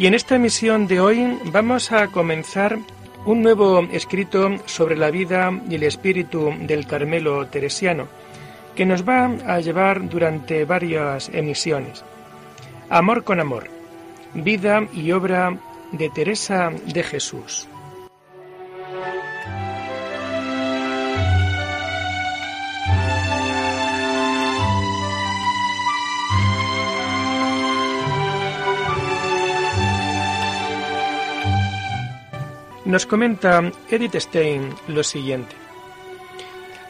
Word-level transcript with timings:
Y 0.00 0.06
en 0.06 0.14
esta 0.14 0.36
emisión 0.36 0.86
de 0.86 0.98
hoy 0.98 1.38
vamos 1.52 1.92
a 1.92 2.06
comenzar 2.06 2.78
un 3.26 3.42
nuevo 3.42 3.86
escrito 3.92 4.48
sobre 4.64 4.96
la 4.96 5.10
vida 5.10 5.52
y 5.68 5.74
el 5.74 5.82
espíritu 5.82 6.54
del 6.58 6.86
Carmelo 6.86 7.46
teresiano, 7.48 8.08
que 8.74 8.86
nos 8.86 9.06
va 9.06 9.26
a 9.26 9.60
llevar 9.60 10.08
durante 10.08 10.64
varias 10.64 11.28
emisiones. 11.34 12.02
Amor 12.88 13.24
con 13.24 13.40
amor, 13.40 13.68
vida 14.32 14.88
y 14.94 15.12
obra 15.12 15.58
de 15.92 16.08
Teresa 16.08 16.70
de 16.86 17.02
Jesús. 17.02 17.68
Nos 32.90 33.06
comenta 33.06 33.62
Edith 33.88 34.16
Stein 34.16 34.74
lo 34.88 35.04
siguiente. 35.04 35.54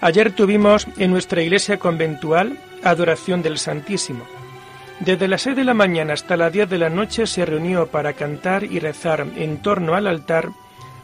Ayer 0.01 0.33
tuvimos 0.33 0.87
en 0.97 1.11
nuestra 1.11 1.43
iglesia 1.43 1.79
conventual 1.79 2.59
adoración 2.83 3.43
del 3.43 3.59
Santísimo. 3.59 4.25
Desde 5.01 5.29
las 5.29 5.43
seis 5.43 5.57
de 5.57 5.65
la 5.65 5.75
mañana 5.75 6.15
hasta 6.15 6.39
las 6.39 6.55
diez 6.55 6.71
de 6.71 6.79
la 6.79 6.89
noche 6.89 7.27
se 7.27 7.45
reunió 7.45 7.89
para 7.89 8.15
cantar 8.15 8.65
y 8.65 8.79
rezar 8.79 9.27
en 9.37 9.59
torno 9.59 9.95
al 9.95 10.07
altar 10.07 10.49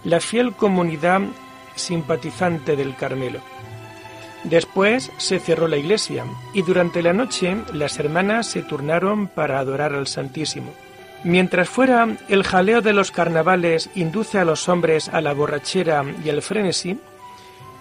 la 0.02 0.18
fiel 0.18 0.54
comunidad 0.54 1.20
simpatizante 1.74 2.74
del 2.74 2.96
Carmelo. 2.96 3.40
Después 4.44 5.12
se 5.18 5.40
cerró 5.40 5.68
la 5.68 5.76
iglesia 5.76 6.24
y 6.54 6.62
durante 6.62 7.02
la 7.02 7.12
noche 7.12 7.54
las 7.74 7.98
hermanas 7.98 8.46
se 8.46 8.62
turnaron 8.62 9.28
para 9.28 9.58
adorar 9.58 9.92
al 9.92 10.06
Santísimo. 10.06 10.72
Mientras 11.26 11.68
fuera 11.68 12.06
el 12.28 12.44
jaleo 12.44 12.82
de 12.82 12.92
los 12.92 13.10
carnavales 13.10 13.90
induce 13.96 14.38
a 14.38 14.44
los 14.44 14.68
hombres 14.68 15.08
a 15.08 15.20
la 15.20 15.32
borrachera 15.32 16.04
y 16.24 16.30
al 16.30 16.40
frenesí, 16.40 17.00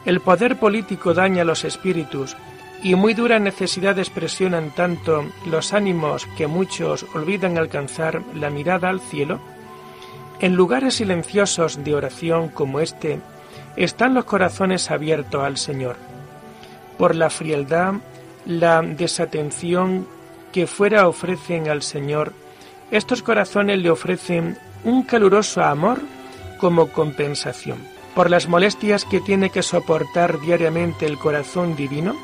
el 0.03 0.19
poder 0.19 0.57
político 0.57 1.13
daña 1.13 1.43
los 1.43 1.63
espíritus 1.63 2.35
y 2.81 2.95
muy 2.95 3.13
duras 3.13 3.39
necesidades 3.39 4.09
presionan 4.09 4.71
tanto 4.71 5.25
los 5.45 5.73
ánimos 5.73 6.25
que 6.35 6.47
muchos 6.47 7.05
olvidan 7.13 7.59
alcanzar 7.59 8.23
la 8.33 8.49
mirada 8.49 8.89
al 8.89 8.99
cielo. 8.99 9.39
En 10.39 10.55
lugares 10.55 10.95
silenciosos 10.95 11.83
de 11.83 11.93
oración 11.93 12.49
como 12.49 12.79
este 12.79 13.19
están 13.75 14.15
los 14.15 14.25
corazones 14.25 14.89
abiertos 14.89 15.43
al 15.43 15.57
Señor. 15.57 15.97
Por 16.97 17.13
la 17.13 17.29
frialdad, 17.29 17.93
la 18.47 18.81
desatención 18.81 20.07
que 20.51 20.65
fuera 20.65 21.07
ofrecen 21.07 21.69
al 21.69 21.83
Señor, 21.83 22.33
estos 22.91 23.21
corazones 23.21 23.79
le 23.79 23.89
ofrecen 23.89 24.57
un 24.83 25.03
caluroso 25.03 25.63
amor 25.63 26.01
como 26.59 26.87
compensación. 26.87 27.79
Por 28.13 28.29
las 28.29 28.47
molestias 28.47 29.03
que 29.03 29.19
tiene 29.19 29.49
que 29.49 29.63
soportar 29.63 30.39
diariamente 30.39 31.05
el 31.05 31.17
corazón 31.17 31.75
divino, 31.75 32.15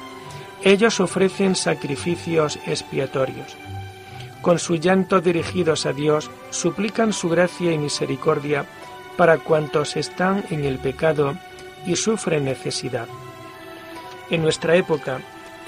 ellos 0.63 0.99
ofrecen 0.99 1.55
sacrificios 1.55 2.59
expiatorios. 2.65 3.57
Con 4.41 4.57
su 4.57 4.75
llanto 4.75 5.21
dirigidos 5.21 5.85
a 5.85 5.93
Dios, 5.93 6.31
suplican 6.49 7.13
su 7.13 7.29
gracia 7.29 7.71
y 7.71 7.77
misericordia 7.77 8.65
para 9.17 9.37
cuantos 9.37 9.97
están 9.97 10.43
en 10.49 10.63
el 10.63 10.77
pecado 10.77 11.35
y 11.85 11.95
sufren 11.95 12.45
necesidad. 12.45 13.07
En 14.29 14.41
nuestra 14.41 14.75
época, 14.75 15.19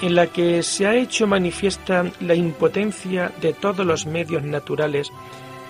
en 0.04 0.14
la 0.14 0.26
que 0.26 0.62
se 0.62 0.86
ha 0.86 0.94
hecho 0.94 1.26
manifiesta 1.26 2.04
la 2.20 2.34
impotencia 2.34 3.32
de 3.40 3.54
todos 3.54 3.86
los 3.86 4.04
medios 4.04 4.42
naturales 4.42 5.10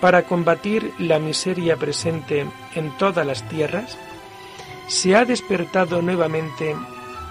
para 0.01 0.23
combatir 0.23 0.91
la 0.99 1.19
miseria 1.19 1.77
presente 1.77 2.45
en 2.75 2.97
todas 2.97 3.25
las 3.25 3.47
tierras, 3.47 3.97
se 4.87 5.15
ha 5.15 5.23
despertado 5.23 6.01
nuevamente 6.01 6.75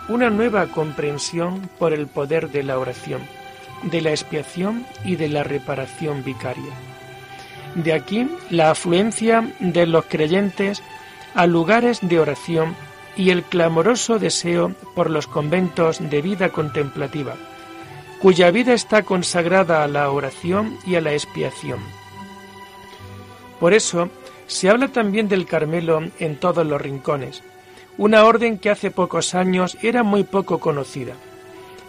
una 0.08 0.30
nueva 0.30 0.68
comprensión 0.68 1.68
por 1.78 1.92
el 1.92 2.06
poder 2.06 2.48
de 2.50 2.62
la 2.62 2.78
oración, 2.78 3.20
de 3.82 4.00
la 4.00 4.10
expiación 4.10 4.86
y 5.04 5.16
de 5.16 5.28
la 5.28 5.44
reparación 5.44 6.24
vicaria. 6.24 6.72
De 7.74 7.92
aquí 7.92 8.30
la 8.48 8.70
afluencia 8.70 9.46
de 9.60 9.84
los 9.84 10.06
creyentes 10.06 10.82
a 11.34 11.46
lugares 11.46 11.98
de 12.00 12.18
oración 12.18 12.74
y 13.16 13.30
el 13.30 13.42
clamoroso 13.44 14.18
deseo 14.18 14.72
por 14.94 15.10
los 15.10 15.26
conventos 15.26 15.98
de 16.00 16.22
vida 16.22 16.50
contemplativa, 16.50 17.34
cuya 18.20 18.50
vida 18.50 18.72
está 18.72 19.02
consagrada 19.02 19.84
a 19.84 19.88
la 19.88 20.10
oración 20.10 20.78
y 20.86 20.96
a 20.96 21.00
la 21.00 21.12
expiación. 21.12 21.78
Por 23.60 23.74
eso, 23.74 24.08
se 24.46 24.68
habla 24.68 24.88
también 24.88 25.28
del 25.28 25.46
Carmelo 25.46 26.02
en 26.18 26.36
todos 26.36 26.66
los 26.66 26.80
rincones, 26.80 27.42
una 27.96 28.24
orden 28.24 28.58
que 28.58 28.70
hace 28.70 28.90
pocos 28.90 29.34
años 29.34 29.76
era 29.82 30.02
muy 30.02 30.24
poco 30.24 30.58
conocida. 30.58 31.14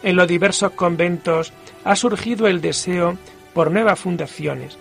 En 0.04 0.16
los 0.16 0.28
diversos 0.28 0.72
conventos 0.72 1.52
ha 1.84 1.96
surgido 1.96 2.48
el 2.48 2.62
deseo 2.62 3.18
por 3.54 3.72
nuevas 3.72 4.00
fundaciones. 4.00 4.78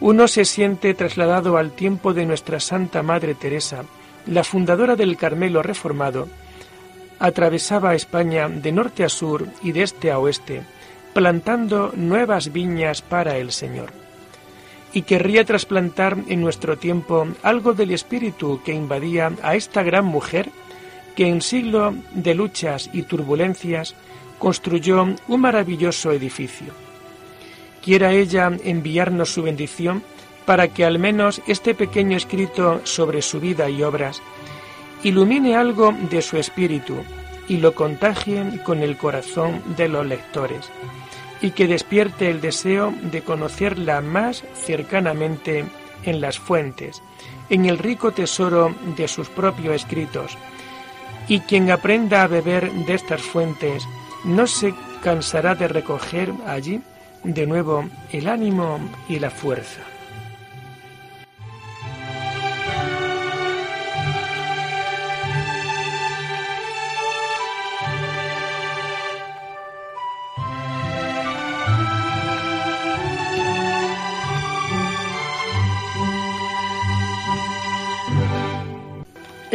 Uno 0.00 0.26
se 0.26 0.44
siente 0.44 0.94
trasladado 0.94 1.56
al 1.56 1.72
tiempo 1.72 2.14
de 2.14 2.26
nuestra 2.26 2.58
Santa 2.58 3.02
Madre 3.02 3.34
Teresa, 3.34 3.84
la 4.26 4.44
fundadora 4.44 4.96
del 4.96 5.16
Carmelo 5.16 5.62
reformado, 5.62 6.28
atravesaba 7.18 7.94
España 7.94 8.48
de 8.48 8.72
norte 8.72 9.04
a 9.04 9.08
sur 9.08 9.46
y 9.62 9.72
de 9.72 9.82
este 9.82 10.10
a 10.10 10.18
oeste, 10.18 10.62
plantando 11.12 11.92
nuevas 11.94 12.52
viñas 12.52 13.02
para 13.02 13.36
el 13.36 13.52
Señor. 13.52 13.92
Y 14.92 15.02
querría 15.02 15.44
trasplantar 15.44 16.16
en 16.28 16.40
nuestro 16.40 16.78
tiempo 16.78 17.28
algo 17.42 17.74
del 17.74 17.92
espíritu 17.92 18.60
que 18.64 18.72
invadía 18.72 19.32
a 19.42 19.54
esta 19.54 19.82
gran 19.82 20.04
mujer 20.04 20.50
que 21.14 21.28
en 21.28 21.42
siglo 21.42 21.94
de 22.14 22.34
luchas 22.34 22.90
y 22.92 23.02
turbulencias 23.02 23.94
construyó 24.38 25.06
un 25.28 25.40
maravilloso 25.40 26.12
edificio. 26.12 26.72
Quiera 27.82 28.12
ella 28.12 28.50
enviarnos 28.64 29.32
su 29.32 29.42
bendición 29.42 30.02
para 30.50 30.66
que 30.66 30.84
al 30.84 30.98
menos 30.98 31.40
este 31.46 31.76
pequeño 31.76 32.16
escrito 32.16 32.80
sobre 32.82 33.22
su 33.22 33.38
vida 33.38 33.70
y 33.70 33.84
obras 33.84 34.20
ilumine 35.04 35.54
algo 35.54 35.94
de 36.10 36.22
su 36.22 36.38
espíritu 36.38 36.96
y 37.46 37.58
lo 37.58 37.72
contagie 37.72 38.60
con 38.64 38.82
el 38.82 38.96
corazón 38.96 39.62
de 39.76 39.88
los 39.88 40.04
lectores, 40.04 40.68
y 41.40 41.52
que 41.52 41.68
despierte 41.68 42.28
el 42.28 42.40
deseo 42.40 42.92
de 43.00 43.22
conocerla 43.22 44.00
más 44.00 44.42
cercanamente 44.54 45.66
en 46.02 46.20
las 46.20 46.40
fuentes, 46.40 47.00
en 47.48 47.66
el 47.66 47.78
rico 47.78 48.10
tesoro 48.10 48.74
de 48.96 49.06
sus 49.06 49.28
propios 49.28 49.76
escritos, 49.76 50.36
y 51.28 51.38
quien 51.42 51.70
aprenda 51.70 52.24
a 52.24 52.26
beber 52.26 52.72
de 52.72 52.94
estas 52.94 53.22
fuentes 53.22 53.86
no 54.24 54.48
se 54.48 54.74
cansará 55.00 55.54
de 55.54 55.68
recoger 55.68 56.32
allí 56.44 56.80
de 57.22 57.46
nuevo 57.46 57.88
el 58.10 58.28
ánimo 58.28 58.80
y 59.08 59.20
la 59.20 59.30
fuerza. 59.30 59.82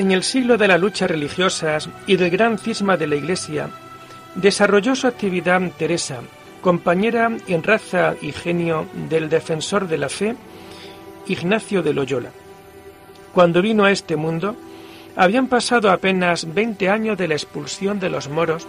En 0.05 0.11
el 0.11 0.21
siglo 0.21 0.55
de 0.59 0.67
las 0.67 0.79
luchas 0.79 1.09
religiosas 1.09 1.89
y 2.05 2.15
del 2.15 2.29
gran 2.29 2.59
cisma 2.59 2.95
de 2.95 3.07
la 3.07 3.15
Iglesia, 3.15 3.71
desarrolló 4.35 4.95
su 4.95 5.07
actividad 5.07 5.59
Teresa, 5.79 6.19
compañera 6.61 7.35
en 7.47 7.63
raza 7.63 8.13
y 8.21 8.31
genio 8.31 8.85
del 9.09 9.29
defensor 9.29 9.87
de 9.87 9.97
la 9.97 10.07
fe, 10.07 10.35
Ignacio 11.25 11.81
de 11.81 11.95
Loyola. 11.95 12.29
Cuando 13.33 13.63
vino 13.63 13.83
a 13.83 13.91
este 13.91 14.15
mundo, 14.15 14.55
habían 15.15 15.47
pasado 15.47 15.89
apenas 15.89 16.53
20 16.53 16.87
años 16.87 17.17
de 17.17 17.27
la 17.27 17.33
expulsión 17.33 17.99
de 17.99 18.11
los 18.11 18.29
moros 18.29 18.67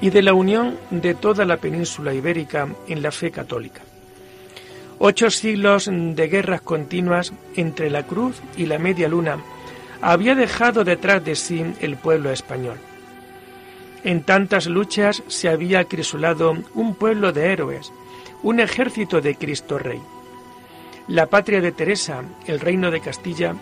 y 0.00 0.10
de 0.10 0.22
la 0.22 0.32
unión 0.32 0.78
de 0.92 1.16
toda 1.16 1.44
la 1.44 1.56
península 1.56 2.14
ibérica 2.14 2.68
en 2.86 3.02
la 3.02 3.10
fe 3.10 3.32
católica. 3.32 3.82
Ocho 5.00 5.28
siglos 5.28 5.90
de 5.90 6.28
guerras 6.28 6.60
continuas 6.60 7.32
entre 7.56 7.90
la 7.90 8.04
cruz 8.04 8.40
y 8.56 8.66
la 8.66 8.78
media 8.78 9.08
luna 9.08 9.38
había 10.02 10.34
dejado 10.34 10.84
detrás 10.84 11.24
de 11.24 11.36
sí 11.36 11.64
el 11.80 11.96
pueblo 11.96 12.30
español. 12.30 12.78
En 14.02 14.22
tantas 14.22 14.66
luchas 14.66 15.22
se 15.28 15.48
había 15.48 15.84
crisolado 15.84 16.56
un 16.74 16.94
pueblo 16.94 17.32
de 17.32 17.52
héroes, 17.52 17.92
un 18.42 18.60
ejército 18.60 19.20
de 19.20 19.34
Cristo 19.34 19.78
Rey. 19.78 20.00
La 21.06 21.26
patria 21.26 21.60
de 21.60 21.72
Teresa, 21.72 22.22
el 22.46 22.60
reino 22.60 22.90
de 22.90 23.00
Castilla, 23.00 23.54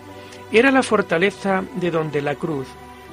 era 0.51 0.71
la 0.71 0.83
fortaleza 0.83 1.63
de 1.75 1.91
donde 1.91 2.21
la 2.21 2.35
cruz, 2.35 2.67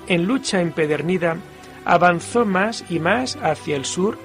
en 0.07 0.25
lucha 0.25 0.61
empedernida, 0.61 1.37
avanzó 1.85 2.45
más 2.45 2.85
y 2.89 3.01
más 3.01 3.37
hacia 3.43 3.77
el 3.77 3.85
sur 3.85 4.19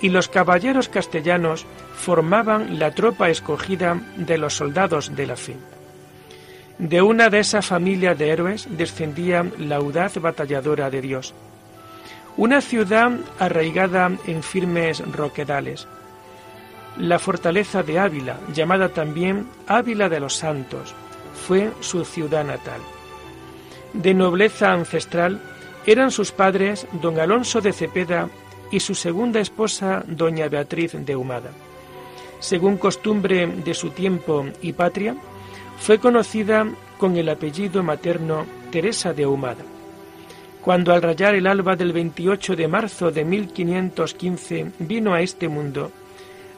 y 0.00 0.10
los 0.10 0.28
caballeros 0.28 0.88
castellanos 0.88 1.66
formaban 1.94 2.78
la 2.78 2.90
tropa 2.92 3.30
escogida 3.30 4.00
de 4.16 4.38
los 4.38 4.54
soldados 4.54 5.16
de 5.16 5.26
la 5.26 5.36
fe. 5.36 5.56
De 6.78 7.02
una 7.02 7.30
de 7.30 7.38
esas 7.38 7.66
familias 7.66 8.18
de 8.18 8.30
héroes 8.30 8.66
descendía 8.70 9.46
la 9.58 9.76
audaz 9.76 10.16
batalladora 10.18 10.90
de 10.90 11.00
Dios. 11.00 11.34
Una 12.36 12.60
ciudad 12.60 13.12
arraigada 13.38 14.10
en 14.26 14.42
firmes 14.42 15.00
roquedales. 15.12 15.86
La 16.98 17.20
fortaleza 17.20 17.84
de 17.84 18.00
Ávila, 18.00 18.38
llamada 18.52 18.88
también 18.88 19.46
Ávila 19.68 20.08
de 20.08 20.18
los 20.18 20.34
Santos, 20.34 20.94
fue 21.46 21.70
su 21.80 22.04
ciudad 22.04 22.44
natal. 22.44 22.80
De 23.92 24.14
nobleza 24.14 24.72
ancestral 24.72 25.40
eran 25.86 26.10
sus 26.10 26.32
padres 26.32 26.88
don 27.00 27.20
Alonso 27.20 27.60
de 27.60 27.72
Cepeda 27.72 28.28
y 28.72 28.80
su 28.80 28.96
segunda 28.96 29.38
esposa 29.38 30.02
doña 30.08 30.48
Beatriz 30.48 30.92
de 30.94 31.14
Humada. 31.14 31.50
Según 32.40 32.76
costumbre 32.76 33.46
de 33.46 33.74
su 33.74 33.90
tiempo 33.90 34.46
y 34.60 34.72
patria, 34.72 35.14
fue 35.78 35.98
conocida 35.98 36.66
con 36.98 37.16
el 37.16 37.28
apellido 37.28 37.82
materno 37.82 38.46
Teresa 38.70 39.12
de 39.12 39.26
Humada. 39.26 39.64
Cuando 40.62 40.92
al 40.92 41.02
rayar 41.02 41.34
el 41.34 41.46
alba 41.46 41.76
del 41.76 41.92
28 41.92 42.56
de 42.56 42.68
marzo 42.68 43.10
de 43.10 43.24
1515 43.24 44.72
vino 44.78 45.12
a 45.12 45.20
este 45.20 45.48
mundo, 45.48 45.92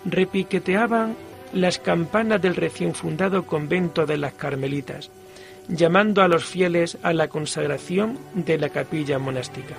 repiqueteaban 0.05 1.17
las 1.53 1.79
campanas 1.79 2.41
del 2.41 2.55
recién 2.55 2.95
fundado 2.95 3.47
convento 3.47 4.07
de 4.07 4.19
las 4.19 4.35
Carmelitas, 4.35 5.11
llamando 5.69 6.23
a 6.23 6.29
los 6.29 6.45
fieles 6.45 6.99
a 7.03 7.13
la 7.13 7.29
consagración 7.29 8.19
de 8.35 8.59
la 8.59 8.69
capilla 8.69 9.19
monástica. 9.19 9.75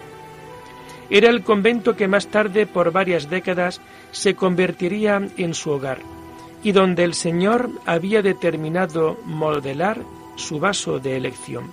Era 1.09 1.29
el 1.29 1.43
convento 1.43 1.95
que 1.95 2.09
más 2.09 2.27
tarde, 2.27 2.67
por 2.67 2.91
varias 2.91 3.29
décadas, 3.29 3.79
se 4.11 4.35
convertiría 4.35 5.21
en 5.37 5.53
su 5.53 5.71
hogar 5.71 6.16
y 6.63 6.71
donde 6.71 7.03
el 7.03 7.13
Señor 7.13 7.69
había 7.85 8.21
determinado 8.21 9.17
modelar 9.25 10.01
su 10.35 10.59
vaso 10.59 10.99
de 10.99 11.17
elección. 11.17 11.71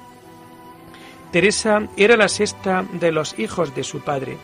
Teresa 1.32 1.88
era 1.96 2.16
la 2.16 2.28
sexta 2.28 2.84
de 2.92 3.10
los 3.10 3.38
hijos 3.38 3.74
de 3.74 3.82
su 3.82 4.00
padre 4.00 4.36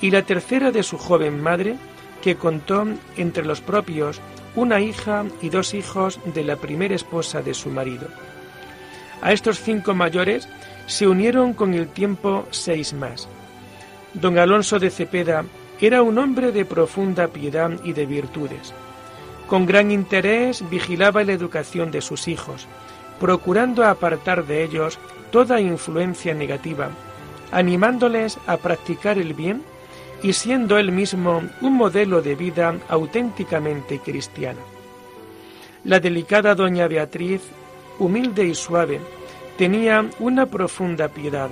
y 0.00 0.10
la 0.10 0.22
tercera 0.22 0.70
de 0.70 0.82
su 0.82 0.98
joven 0.98 1.42
madre, 1.42 1.76
que 2.22 2.36
contó 2.36 2.86
entre 3.16 3.44
los 3.44 3.60
propios 3.60 4.20
una 4.54 4.80
hija 4.80 5.24
y 5.40 5.50
dos 5.50 5.74
hijos 5.74 6.20
de 6.34 6.44
la 6.44 6.56
primera 6.56 6.94
esposa 6.94 7.42
de 7.42 7.54
su 7.54 7.70
marido. 7.70 8.08
A 9.22 9.32
estos 9.32 9.60
cinco 9.60 9.94
mayores 9.94 10.48
se 10.86 11.06
unieron 11.06 11.52
con 11.52 11.74
el 11.74 11.88
tiempo 11.88 12.46
seis 12.50 12.92
más. 12.92 13.28
Don 14.14 14.38
Alonso 14.38 14.78
de 14.78 14.90
Cepeda 14.90 15.44
era 15.80 16.02
un 16.02 16.18
hombre 16.18 16.50
de 16.50 16.64
profunda 16.64 17.28
piedad 17.28 17.70
y 17.84 17.92
de 17.92 18.06
virtudes. 18.06 18.74
Con 19.48 19.64
gran 19.64 19.90
interés 19.90 20.62
vigilaba 20.68 21.24
la 21.24 21.32
educación 21.32 21.90
de 21.90 22.02
sus 22.02 22.28
hijos, 22.28 22.66
procurando 23.18 23.82
apartar 23.84 24.46
de 24.46 24.62
ellos 24.62 24.98
toda 25.32 25.60
influencia 25.60 26.34
negativa, 26.34 26.90
animándoles 27.50 28.38
a 28.46 28.58
practicar 28.58 29.16
el 29.16 29.32
bien 29.32 29.62
y 30.22 30.34
siendo 30.34 30.76
él 30.76 30.92
mismo 30.92 31.42
un 31.62 31.72
modelo 31.72 32.20
de 32.20 32.34
vida 32.34 32.76
auténticamente 32.88 34.00
cristiano. 34.00 34.60
La 35.84 35.98
delicada 35.98 36.54
doña 36.54 36.86
Beatriz, 36.86 37.40
humilde 37.98 38.44
y 38.44 38.54
suave, 38.54 39.00
tenía 39.56 40.04
una 40.18 40.44
profunda 40.44 41.08
piedad 41.08 41.48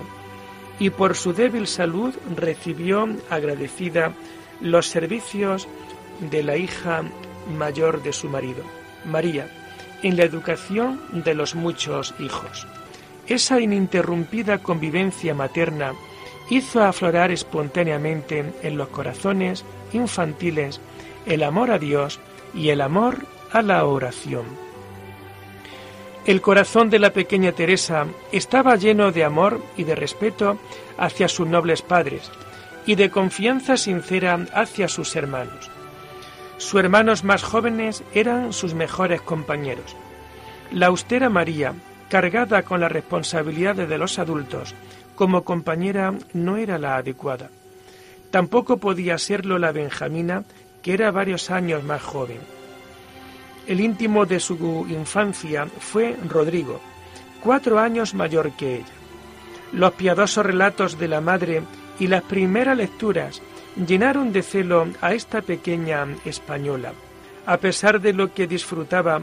y 0.79 0.91
por 0.91 1.17
su 1.17 1.33
débil 1.33 1.67
salud 1.67 2.15
recibió 2.37 3.09
agradecida 3.31 4.13
los 4.61 4.87
servicios 4.87 5.67
de 6.21 6.43
la 6.43 6.59
hija 6.59 7.03
mayor 7.49 8.03
de 8.03 8.13
su 8.13 8.29
marido, 8.29 8.65
María, 9.05 9.49
en 10.03 10.17
la 10.17 10.25
educación 10.25 11.01
de 11.13 11.35
los 11.35 11.55
muchos 11.55 12.15
hijos. 12.19 12.67
Esa 13.27 13.61
ininterrumpida 13.61 14.59
convivencia 14.59 15.35
materna 15.35 15.95
hizo 16.49 16.83
aflorar 16.83 17.31
espontáneamente 17.31 18.53
en 18.63 18.77
los 18.77 18.89
corazones 18.89 19.65
infantiles 19.93 20.81
el 21.27 21.43
amor 21.43 21.71
a 21.71 21.79
Dios 21.79 22.21
y 22.55 22.69
el 22.69 22.81
amor 22.81 23.27
a 23.53 23.63
la 23.63 23.85
oración. 23.85 24.45
El 26.25 26.41
corazón 26.41 26.91
de 26.91 26.99
la 26.99 27.13
pequeña 27.13 27.53
Teresa 27.53 28.07
estaba 28.33 28.77
lleno 28.77 29.13
de 29.13 29.25
amor 29.25 29.63
y 29.77 29.85
de 29.85 29.95
respeto 29.95 30.59
hacia 30.99 31.29
sus 31.29 31.47
nobles 31.47 31.83
padres 31.83 32.31
y 32.85 32.97
de 32.97 33.11
confianza 33.11 33.77
sincera 33.77 34.47
hacia 34.53 34.89
sus 34.89 35.15
hermanos. 35.15 35.71
Sus 36.59 36.81
hermanos 36.81 37.23
más 37.23 37.43
jóvenes 37.43 38.03
eran 38.15 38.53
sus 38.53 38.75
mejores 38.75 39.21
compañeros. 39.21 39.95
La 40.73 40.87
austera 40.87 41.29
María, 41.29 41.75
cargada 42.09 42.63
con 42.63 42.81
las 42.81 42.91
responsabilidades 42.91 43.89
de 43.89 43.99
los 43.99 44.19
adultos, 44.19 44.75
como 45.15 45.45
compañera 45.45 46.15
no 46.33 46.57
era 46.57 46.79
la 46.79 46.97
adecuada. 46.97 47.51
Tampoco 48.31 48.79
podía 48.79 49.19
serlo 49.19 49.59
la 49.59 49.73
Benjamina, 49.73 50.45
que 50.83 50.95
era 50.95 51.11
varios 51.11 51.51
años 51.51 51.85
más 51.85 52.03
joven. 52.03 52.39
El 53.67 53.81
íntimo 53.81 54.27
de 54.27 54.41
su 54.41 54.87
infancia 54.89 55.67
fue 55.67 56.17
Rodrigo, 56.29 56.81
cuatro 57.43 57.79
años 57.79 58.15
mayor 58.15 58.53
que 58.53 58.77
ella. 58.77 58.87
Los 59.73 59.93
piadosos 59.93 60.47
relatos 60.47 60.99
de 60.99 61.09
la 61.09 61.21
madre 61.21 61.63
y 61.99 62.07
las 62.07 62.23
primeras 62.23 62.77
lecturas 62.77 63.43
llenaron 63.77 64.33
de 64.33 64.43
celo 64.43 64.89
a 65.01 65.13
esta 65.13 65.43
pequeña 65.43 66.07
española. 66.25 66.93
A 67.45 67.59
pesar 67.59 68.01
de 68.01 68.13
lo 68.13 68.33
que 68.33 68.47
disfrutaba 68.47 69.23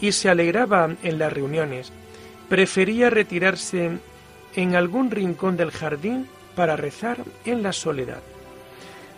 y 0.00 0.12
se 0.12 0.28
alegraba 0.28 0.90
en 1.02 1.18
las 1.18 1.32
reuniones, 1.32 1.92
prefería 2.48 3.10
retirarse 3.10 3.98
en 4.54 4.76
algún 4.76 5.10
rincón 5.10 5.56
del 5.56 5.70
jardín 5.70 6.26
para 6.54 6.76
rezar 6.76 7.18
en 7.44 7.62
la 7.62 7.72
soledad. 7.72 8.22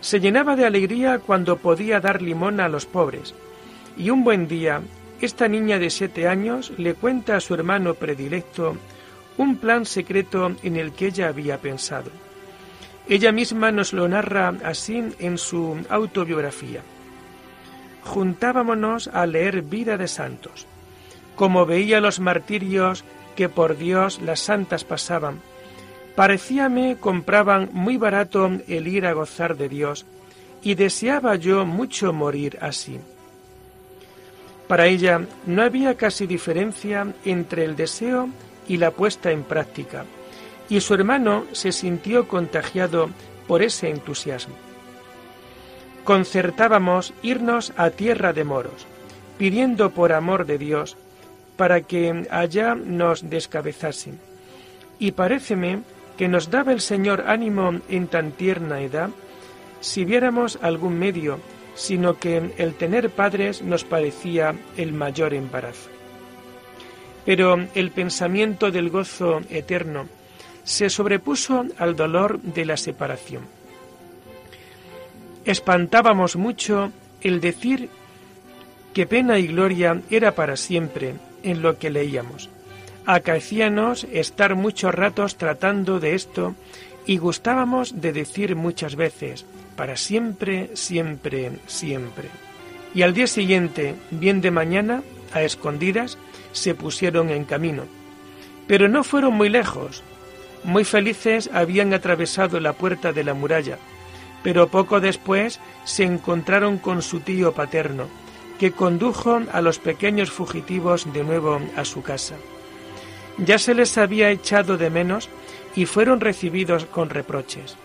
Se 0.01 0.19
llenaba 0.19 0.55
de 0.55 0.65
alegría 0.65 1.19
cuando 1.19 1.57
podía 1.57 1.99
dar 1.99 2.21
limón 2.21 2.59
a 2.59 2.67
los 2.67 2.85
pobres, 2.85 3.35
y 3.97 4.09
un 4.09 4.23
buen 4.23 4.47
día 4.47 4.81
esta 5.21 5.47
niña 5.47 5.77
de 5.77 5.91
siete 5.91 6.27
años 6.27 6.73
le 6.77 6.95
cuenta 6.95 7.35
a 7.35 7.39
su 7.39 7.53
hermano 7.53 7.93
predilecto 7.93 8.75
un 9.37 9.57
plan 9.57 9.85
secreto 9.85 10.51
en 10.63 10.75
el 10.75 10.91
que 10.91 11.07
ella 11.07 11.27
había 11.27 11.59
pensado. 11.59 12.09
Ella 13.11 13.33
misma 13.33 13.73
nos 13.73 13.91
lo 13.91 14.07
narra 14.07 14.53
así 14.63 15.03
en 15.19 15.37
su 15.37 15.77
autobiografía. 15.89 16.81
Juntábamos 18.03 19.09
a 19.09 19.25
leer 19.25 19.63
Vida 19.63 19.97
de 19.97 20.07
Santos. 20.07 20.65
Como 21.35 21.65
veía 21.65 21.99
los 21.99 22.21
martirios 22.21 23.03
que 23.35 23.49
por 23.49 23.75
Dios 23.75 24.21
las 24.21 24.39
santas 24.39 24.85
pasaban. 24.85 25.41
Parecíame 26.15 26.95
compraban 27.01 27.67
muy 27.73 27.97
barato 27.97 28.49
el 28.69 28.87
ir 28.87 29.05
a 29.05 29.11
gozar 29.11 29.57
de 29.57 29.67
Dios, 29.67 30.05
y 30.61 30.75
deseaba 30.75 31.35
yo 31.35 31.65
mucho 31.65 32.13
morir 32.13 32.59
así. 32.61 32.97
Para 34.69 34.87
ella 34.87 35.27
no 35.45 35.63
había 35.63 35.95
casi 35.97 36.27
diferencia 36.27 37.13
entre 37.25 37.65
el 37.65 37.75
deseo 37.75 38.29
y 38.69 38.77
la 38.77 38.91
puesta 38.91 39.31
en 39.31 39.43
práctica, 39.43 40.05
y 40.71 40.79
su 40.79 40.93
hermano 40.93 41.43
se 41.51 41.73
sintió 41.73 42.29
contagiado 42.29 43.09
por 43.45 43.61
ese 43.61 43.89
entusiasmo. 43.89 44.55
Concertábamos 46.05 47.13
irnos 47.21 47.73
a 47.75 47.89
tierra 47.89 48.31
de 48.31 48.45
moros, 48.45 48.87
pidiendo 49.37 49.89
por 49.89 50.13
amor 50.13 50.45
de 50.45 50.57
Dios 50.57 50.95
para 51.57 51.81
que 51.81 52.25
allá 52.31 52.73
nos 52.73 53.29
descabezasen. 53.29 54.17
Y 54.97 55.11
paréceme 55.11 55.81
que 56.17 56.29
nos 56.29 56.49
daba 56.49 56.71
el 56.71 56.79
Señor 56.79 57.25
ánimo 57.27 57.81
en 57.89 58.07
tan 58.07 58.31
tierna 58.31 58.79
edad, 58.79 59.09
si 59.81 60.05
viéramos 60.05 60.57
algún 60.61 60.97
medio, 60.97 61.39
sino 61.75 62.17
que 62.17 62.53
el 62.57 62.75
tener 62.75 63.09
padres 63.09 63.61
nos 63.61 63.83
parecía 63.83 64.55
el 64.77 64.93
mayor 64.93 65.33
embarazo. 65.33 65.89
Pero 67.25 67.59
el 67.75 67.91
pensamiento 67.91 68.71
del 68.71 68.89
gozo 68.89 69.41
eterno 69.49 70.20
se 70.63 70.89
sobrepuso 70.89 71.65
al 71.77 71.95
dolor 71.95 72.39
de 72.41 72.65
la 72.65 72.77
separación. 72.77 73.43
Espantábamos 75.45 76.35
mucho 76.35 76.91
el 77.21 77.41
decir 77.41 77.89
que 78.93 79.07
pena 79.07 79.39
y 79.39 79.47
gloria 79.47 80.01
era 80.09 80.35
para 80.35 80.57
siempre 80.57 81.15
en 81.43 81.61
lo 81.61 81.77
que 81.77 81.89
leíamos. 81.89 82.49
Acaecíanos 83.05 84.05
estar 84.11 84.55
muchos 84.55 84.93
ratos 84.93 85.35
tratando 85.35 85.99
de 85.99 86.13
esto 86.13 86.55
y 87.05 87.17
gustábamos 87.17 87.99
de 87.99 88.13
decir 88.13 88.55
muchas 88.55 88.95
veces, 88.95 89.45
para 89.75 89.97
siempre, 89.97 90.69
siempre, 90.75 91.53
siempre. 91.65 92.29
Y 92.93 93.01
al 93.01 93.13
día 93.13 93.27
siguiente, 93.27 93.95
bien 94.11 94.41
de 94.41 94.51
mañana, 94.51 95.01
a 95.33 95.41
escondidas, 95.41 96.17
se 96.51 96.75
pusieron 96.75 97.29
en 97.29 97.45
camino. 97.45 97.85
Pero 98.67 98.87
no 98.87 99.03
fueron 99.03 99.33
muy 99.33 99.49
lejos. 99.49 100.03
Muy 100.63 100.83
felices 100.83 101.49
habían 101.53 101.93
atravesado 101.93 102.59
la 102.59 102.73
puerta 102.73 103.13
de 103.13 103.23
la 103.23 103.33
muralla, 103.33 103.77
pero 104.43 104.67
poco 104.67 104.99
después 104.99 105.59
se 105.83 106.03
encontraron 106.03 106.77
con 106.77 107.01
su 107.01 107.19
tío 107.19 107.53
paterno, 107.53 108.05
que 108.59 108.71
condujo 108.71 109.41
a 109.51 109.61
los 109.61 109.79
pequeños 109.79 110.29
fugitivos 110.29 111.11
de 111.11 111.23
nuevo 111.23 111.59
a 111.75 111.85
su 111.85 112.03
casa. 112.03 112.35
Ya 113.37 113.57
se 113.57 113.73
les 113.73 113.97
había 113.97 114.29
echado 114.29 114.77
de 114.77 114.89
menos 114.89 115.29
y 115.75 115.85
fueron 115.85 116.19
recibidos 116.19 116.85
con 116.85 117.09
reproches. 117.09 117.75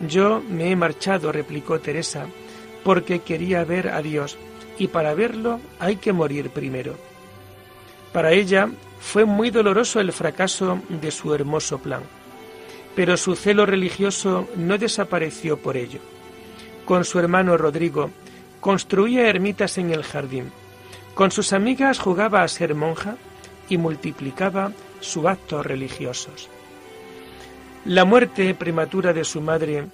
Yo 0.00 0.42
me 0.48 0.70
he 0.70 0.76
marchado, 0.76 1.32
replicó 1.32 1.80
Teresa, 1.80 2.26
porque 2.82 3.20
quería 3.20 3.64
ver 3.64 3.88
a 3.88 4.00
Dios, 4.00 4.38
y 4.78 4.88
para 4.88 5.12
verlo 5.12 5.60
hay 5.78 5.96
que 5.96 6.14
morir 6.14 6.48
primero. 6.48 6.96
Para 8.12 8.32
ella 8.32 8.70
fue 9.00 9.24
muy 9.24 9.50
doloroso 9.50 9.98
el 9.98 10.12
fracaso 10.12 10.80
de 10.88 11.10
su 11.10 11.34
hermoso 11.34 11.78
plan, 11.78 12.02
pero 12.94 13.16
su 13.16 13.34
celo 13.34 13.66
religioso 13.66 14.48
no 14.56 14.78
desapareció 14.78 15.56
por 15.56 15.76
ello. 15.76 16.00
Con 16.84 17.04
su 17.04 17.18
hermano 17.18 17.56
Rodrigo 17.56 18.10
construía 18.60 19.28
ermitas 19.28 19.78
en 19.78 19.90
el 19.90 20.04
jardín, 20.04 20.52
con 21.14 21.30
sus 21.30 21.52
amigas 21.52 21.98
jugaba 21.98 22.42
a 22.42 22.48
ser 22.48 22.74
monja 22.74 23.16
y 23.68 23.78
multiplicaba 23.78 24.72
sus 25.00 25.26
actos 25.26 25.64
religiosos. 25.64 26.48
La 27.84 28.04
muerte 28.04 28.54
prematura 28.54 29.12
de 29.12 29.24
su 29.24 29.40
madre 29.40 29.86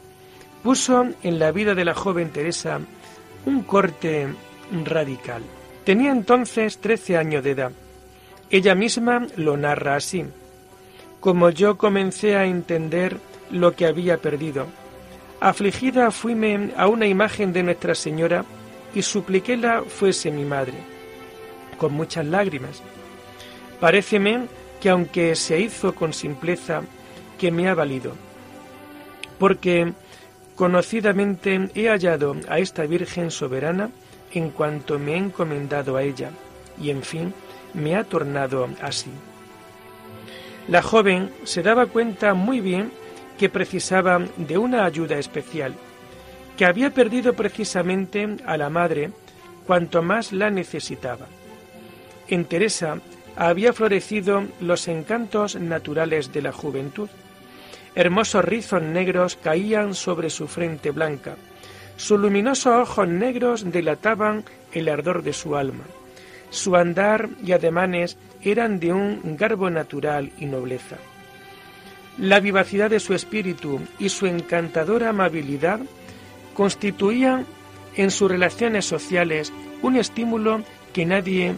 puso 0.63 1.07
en 1.23 1.39
la 1.39 1.53
vida 1.53 1.75
de 1.75 1.85
la 1.85 1.95
joven 1.95 2.31
Teresa 2.31 2.81
un 3.45 3.63
corte 3.63 4.27
radical. 4.85 5.43
Tenía 5.85 6.11
entonces 6.11 6.79
trece 6.79 7.17
años 7.17 7.45
de 7.45 7.53
edad. 7.53 7.73
Ella 8.51 8.75
misma 8.75 9.27
lo 9.37 9.57
narra 9.57 9.97
así. 9.97 10.25
Como 11.21 11.51
yo 11.51 11.77
comencé 11.77 12.37
a 12.37 12.45
entender 12.45 13.19
lo 13.51 13.75
que 13.75 13.87
había 13.87 14.19
perdido, 14.19 14.67
afligida 15.41 16.11
fuime 16.11 16.71
a 16.77 16.87
una 16.87 17.07
imagen 17.07 17.53
de 17.53 17.63
Nuestra 17.63 17.95
Señora 17.95 18.45
y 18.95 19.03
supliquéla 19.03 19.83
fuese 19.83 20.31
mi 20.31 20.45
madre, 20.45 20.75
con 21.79 21.93
muchas 21.93 22.25
lágrimas. 22.27 22.83
Paréceme 23.81 24.47
que 24.81 24.91
aunque 24.91 25.35
se 25.35 25.61
hizo 25.61 25.95
con 25.95 26.13
simpleza, 26.13 26.83
que 27.39 27.51
me 27.51 27.69
ha 27.69 27.75
valido, 27.75 28.13
porque 29.39 29.93
conocidamente 30.55 31.69
he 31.75 31.89
hallado 31.89 32.37
a 32.49 32.59
esta 32.59 32.87
Virgen 32.87 33.31
soberana 33.31 33.91
en 34.33 34.51
cuanto 34.51 34.99
me 34.99 35.15
he 35.15 35.17
encomendado 35.19 35.97
a 35.97 36.03
ella, 36.03 36.31
y 36.81 36.91
en 36.91 37.03
fin 37.03 37.35
me 37.77 37.95
ha 37.95 38.05
tornado 38.05 38.69
así. 38.83 39.11
La 40.67 40.83
joven 40.83 41.31
se 41.45 41.63
daba 41.63 41.87
cuenta 41.87 42.35
muy 42.35 42.61
bien 42.61 42.91
que 43.39 43.49
precisaba 43.49 44.21
de 44.37 44.59
una 44.59 44.85
ayuda 44.85 45.19
especial, 45.19 45.75
que 46.57 46.67
había 46.67 46.91
perdido 46.91 47.35
precisamente 47.35 48.37
a 48.45 48.57
la 48.57 48.71
madre 48.71 49.11
cuanto 49.67 50.03
más 50.03 50.33
la 50.33 50.51
necesitaba. 50.51 51.27
En 52.27 52.47
Teresa 52.47 52.99
había 53.37 53.73
florecido 53.73 54.43
los 54.61 54.89
encantos 54.89 55.55
naturales 55.55 56.33
de 56.33 56.43
la 56.43 56.53
juventud, 56.53 57.09
Hermosos 57.97 58.45
rizos 58.45 58.83
negros 58.83 59.39
caían 59.43 59.95
sobre 59.95 60.29
su 60.29 60.47
frente 60.49 60.91
blanca. 60.91 61.37
Sus 61.97 62.21
luminosos 62.21 62.67
ojos 62.91 63.09
negros 63.09 63.73
delataban 63.73 64.45
el 64.73 64.91
ardor 64.91 65.23
de 65.23 65.33
su 65.33 65.57
alma. 65.57 65.85
Su 66.51 66.77
andar 66.77 67.29
y 67.45 67.53
ademanes 67.53 68.17
eran 68.43 68.79
de 68.81 68.93
un 68.93 69.37
garbo 69.37 69.71
natural 69.71 70.33
y 70.39 70.47
nobleza. 70.47 70.97
La 72.19 72.41
vivacidad 72.41 72.91
de 72.91 73.01
su 73.01 73.15
espíritu 73.15 73.81
y 73.99 74.09
su 74.09 74.27
encantadora 74.27 75.11
amabilidad 75.11 75.81
constituían 76.55 77.47
en 77.95 78.11
sus 78.11 78.31
relaciones 78.31 78.87
sociales 78.87 79.53
un 79.83 79.97
estímulo 79.97 80.63
que 80.93 81.05
nadie 81.05 81.57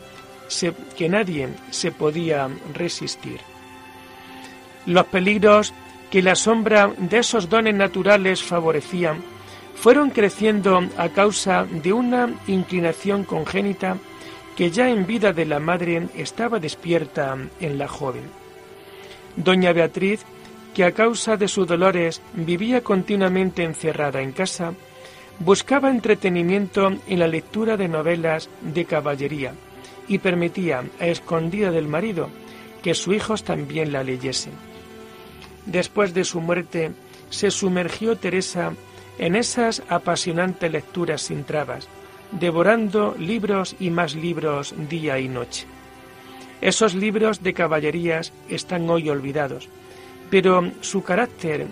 se, 0.48 0.72
que 0.96 1.08
nadie 1.08 1.48
se 1.70 1.92
podía 1.92 2.48
resistir. 2.74 3.38
Los 4.86 5.06
peligros 5.06 5.72
que 6.10 6.22
la 6.22 6.34
sombra 6.34 6.90
de 6.96 7.18
esos 7.18 7.48
dones 7.48 7.74
naturales 7.74 8.42
favorecían, 8.42 9.22
fueron 9.74 10.10
creciendo 10.10 10.80
a 10.96 11.08
causa 11.10 11.64
de 11.64 11.92
una 11.92 12.30
inclinación 12.46 13.24
congénita 13.24 13.96
que 14.58 14.72
ya 14.72 14.90
en 14.90 15.06
vida 15.06 15.32
de 15.32 15.44
la 15.46 15.60
madre 15.60 16.08
estaba 16.16 16.58
despierta 16.58 17.38
en 17.60 17.78
la 17.78 17.86
joven. 17.86 18.24
Doña 19.36 19.72
Beatriz, 19.72 20.24
que 20.74 20.82
a 20.82 20.90
causa 20.90 21.36
de 21.36 21.46
sus 21.46 21.64
dolores 21.68 22.20
vivía 22.34 22.82
continuamente 22.82 23.62
encerrada 23.62 24.20
en 24.20 24.32
casa, 24.32 24.74
buscaba 25.38 25.90
entretenimiento 25.90 26.92
en 27.06 27.18
la 27.20 27.28
lectura 27.28 27.76
de 27.76 27.86
novelas 27.86 28.50
de 28.60 28.84
caballería 28.84 29.54
y 30.08 30.18
permitía, 30.18 30.82
a 30.98 31.06
escondida 31.06 31.70
del 31.70 31.86
marido, 31.86 32.28
que 32.82 32.94
sus 32.94 33.14
hijos 33.14 33.44
también 33.44 33.92
la 33.92 34.02
leyesen. 34.02 34.54
Después 35.66 36.14
de 36.14 36.24
su 36.24 36.40
muerte, 36.40 36.90
se 37.30 37.52
sumergió 37.52 38.16
Teresa 38.16 38.72
en 39.20 39.36
esas 39.36 39.84
apasionantes 39.88 40.72
lecturas 40.72 41.22
sin 41.22 41.44
trabas, 41.44 41.88
devorando 42.32 43.14
libros 43.18 43.76
y 43.78 43.90
más 43.90 44.14
libros 44.14 44.74
día 44.88 45.18
y 45.18 45.28
noche. 45.28 45.66
Esos 46.60 46.94
libros 46.94 47.42
de 47.42 47.54
caballerías 47.54 48.32
están 48.48 48.88
hoy 48.90 49.08
olvidados, 49.08 49.68
pero 50.30 50.70
su 50.80 51.02
carácter 51.02 51.66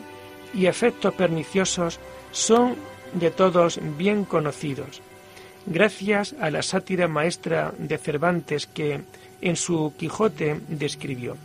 y 0.55 0.67
efectos 0.67 1.15
perniciosos 1.15 1.99
son 2.31 2.77
de 3.13 3.31
todos 3.31 3.81
bien 3.99 4.25
conocidos, 4.25 5.03
gracias 5.67 6.35
a 6.41 6.51
la 6.51 6.63
sátira 6.63 7.09
maestra 7.09 7.73
de 7.79 7.99
Cervantes 7.99 8.67
que 8.67 9.01
en 9.41 9.57
su 9.57 9.93
Quijote 9.99 10.61
describió 10.69 11.37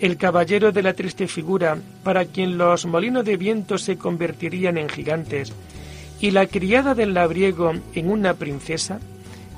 el 0.00 0.16
caballero 0.16 0.72
de 0.72 0.82
la 0.82 0.94
triste 0.94 1.28
figura, 1.28 1.76
para 2.02 2.24
quien 2.24 2.56
los 2.56 2.86
molinos 2.86 3.24
de 3.24 3.36
viento 3.36 3.76
se 3.76 3.98
convertirían 3.98 4.78
en 4.78 4.88
gigantes, 4.88 5.52
y 6.20 6.30
la 6.30 6.46
criada 6.46 6.94
del 6.94 7.14
labriego 7.14 7.72
en 7.94 8.10
una 8.10 8.34
princesa, 8.34 9.00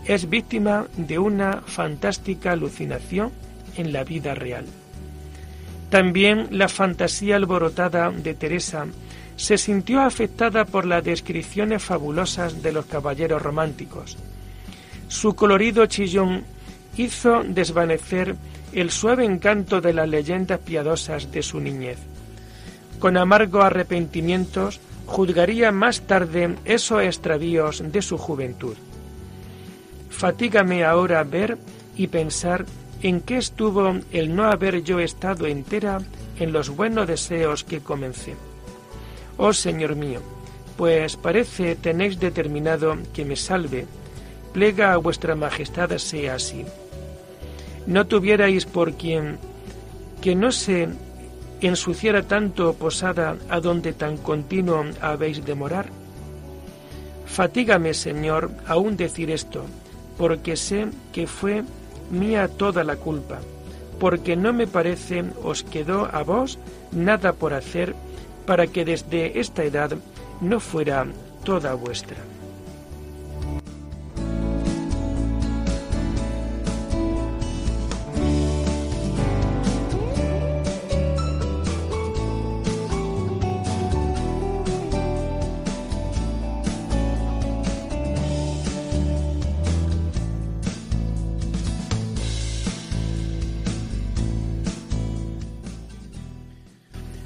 es 0.05 0.29
víctima 0.29 0.87
de 0.97 1.19
una 1.19 1.63
fantástica 1.63 2.53
alucinación 2.53 3.31
en 3.77 3.93
la 3.93 4.05
vida 4.05 4.35
real. 4.35 4.67
También 5.91 6.49
la 6.51 6.69
fantasía 6.69 7.37
alborotada 7.37 8.11
de 8.11 8.35
Teresa 8.35 8.87
se 9.37 9.59
sintió 9.59 10.01
afectada 10.01 10.65
por 10.65 10.87
las 10.87 11.05
descripciones 11.05 11.83
fabulosas 11.83 12.63
de 12.63 12.73
los 12.73 12.87
caballeros 12.87 13.43
románticos. 13.43 14.17
Su 15.09 15.35
colorido 15.35 15.87
chillón 15.87 16.45
hizo 16.97 17.43
desvanecer 17.43 18.37
el 18.73 18.91
suave 18.91 19.25
encanto 19.25 19.81
de 19.81 19.93
las 19.93 20.09
leyendas 20.09 20.61
piadosas 20.61 21.31
de 21.31 21.43
su 21.43 21.61
niñez. 21.61 21.99
Con 22.99 23.17
amargo 23.17 23.63
arrepentimientos 23.63 24.81
juzgaría 25.07 25.73
más 25.73 26.03
tarde 26.03 26.57
esos 26.65 27.03
extravíos 27.03 27.83
de 27.93 28.03
su 28.03 28.19
juventud. 28.19 28.77
Fatígame 30.11 30.85
ahora 30.85 31.25
ver 31.25 31.59
y 31.97 32.07
pensar 32.07 32.67
en 33.03 33.21
qué 33.21 33.39
estuvo 33.39 33.97
el 34.13 34.35
no 34.35 34.45
haber 34.45 34.83
yo 34.83 35.01
estado 35.01 35.47
entera 35.47 36.01
en 36.39 36.53
los 36.53 36.71
buenos 36.71 37.09
deseos 37.09 37.65
que 37.65 37.81
comencé. 37.81 38.37
Oh 39.37 39.53
Señor 39.53 39.97
mío, 39.97 40.21
pues 40.77 41.17
parece 41.17 41.75
tenéis 41.75 42.21
determinado 42.21 42.97
que 43.13 43.25
me 43.25 43.37
salve, 43.37 43.87
plega 44.53 44.93
a 44.93 44.99
vuestra 44.99 45.35
majestad 45.35 45.97
sea 45.97 46.35
así 46.35 46.65
no 47.87 48.07
tuvierais 48.07 48.65
por 48.65 48.95
quien 48.95 49.39
que 50.21 50.35
no 50.35 50.53
se 50.53 50.89
ensuciara 51.67 52.23
tanto 52.23 52.75
posada 52.75 53.37
a 53.49 53.61
donde 53.61 53.93
tan 53.93 54.17
continuo 54.17 54.85
habéis 55.01 55.45
de 55.45 55.55
morar? 55.55 55.87
Fatígame, 57.27 57.95
Señor, 57.95 58.51
aún 58.67 58.97
decir 58.97 59.31
esto, 59.31 59.65
porque 60.19 60.57
sé 60.57 60.89
que 61.13 61.27
fue 61.27 61.65
mía 62.11 62.49
toda 62.49 62.85
la 62.85 62.97
culpa, 62.97 63.39
porque 63.99 64.37
no 64.37 64.53
me 64.53 64.67
parece 64.67 65.25
os 65.43 65.63
quedó 65.63 66.09
a 66.13 66.23
vos 66.23 66.59
nada 66.93 67.33
por 67.33 67.55
hacer 67.55 67.95
para 68.45 68.67
que 68.67 68.85
desde 68.85 69.41
esta 69.41 69.65
edad 69.65 69.93
no 70.41 70.61
fuera 70.61 71.07
toda 71.45 71.75
vuestra. 71.75 72.32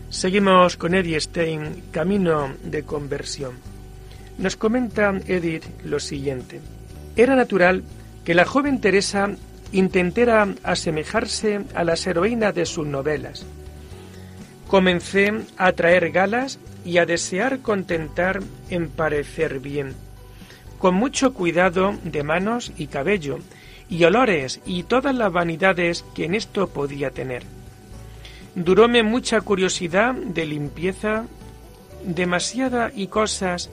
Seguimos 0.08 0.76
con 0.76 0.94
Eddie 0.94 1.20
Stein, 1.20 1.82
Camino 1.90 2.54
de 2.62 2.84
Conversión. 2.84 3.54
Nos 4.38 4.56
comenta 4.56 5.12
Edith 5.26 5.64
lo 5.84 5.98
siguiente. 5.98 6.60
Era 7.16 7.34
natural 7.34 7.82
que 8.24 8.34
la 8.34 8.44
joven 8.44 8.80
Teresa 8.80 9.30
intentara 9.72 10.54
asemejarse 10.62 11.62
a 11.74 11.82
las 11.82 12.06
heroínas 12.06 12.54
de 12.54 12.66
sus 12.66 12.86
novelas. 12.86 13.44
Comencé 14.68 15.32
a 15.56 15.72
traer 15.72 16.12
galas 16.12 16.60
y 16.84 16.98
a 16.98 17.06
desear 17.06 17.58
contentar 17.58 18.40
en 18.70 18.88
parecer 18.88 19.58
bien, 19.58 19.94
con 20.78 20.94
mucho 20.94 21.34
cuidado 21.34 21.94
de 22.04 22.22
manos 22.22 22.72
y 22.76 22.86
cabello, 22.86 23.38
y 23.88 24.04
olores 24.04 24.60
y 24.66 24.84
todas 24.84 25.14
las 25.14 25.32
vanidades 25.32 26.04
que 26.14 26.24
en 26.24 26.34
esto 26.34 26.68
podía 26.68 27.10
tener. 27.10 27.55
Duróme 28.56 29.02
mucha 29.02 29.42
curiosidad 29.42 30.14
de 30.14 30.46
limpieza, 30.46 31.26
demasiada 32.02 32.90
y 32.94 33.08
cosas 33.08 33.68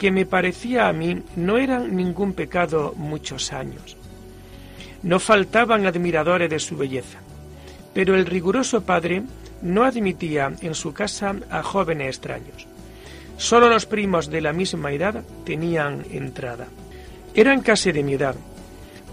que 0.00 0.10
me 0.10 0.26
parecía 0.26 0.88
a 0.88 0.92
mí 0.92 1.22
no 1.36 1.58
eran 1.58 1.94
ningún 1.94 2.32
pecado 2.32 2.92
muchos 2.96 3.52
años. 3.52 3.96
No 5.04 5.20
faltaban 5.20 5.86
admiradores 5.86 6.50
de 6.50 6.58
su 6.58 6.76
belleza, 6.76 7.20
pero 7.94 8.16
el 8.16 8.26
riguroso 8.26 8.82
padre 8.82 9.22
no 9.62 9.84
admitía 9.84 10.52
en 10.60 10.74
su 10.74 10.92
casa 10.92 11.36
a 11.48 11.62
jóvenes 11.62 12.08
extraños. 12.08 12.66
Solo 13.36 13.68
los 13.68 13.86
primos 13.86 14.28
de 14.28 14.40
la 14.40 14.52
misma 14.52 14.90
edad 14.90 15.22
tenían 15.44 16.04
entrada. 16.10 16.66
Eran 17.32 17.60
casi 17.60 17.92
de 17.92 18.02
mi 18.02 18.14
edad, 18.14 18.34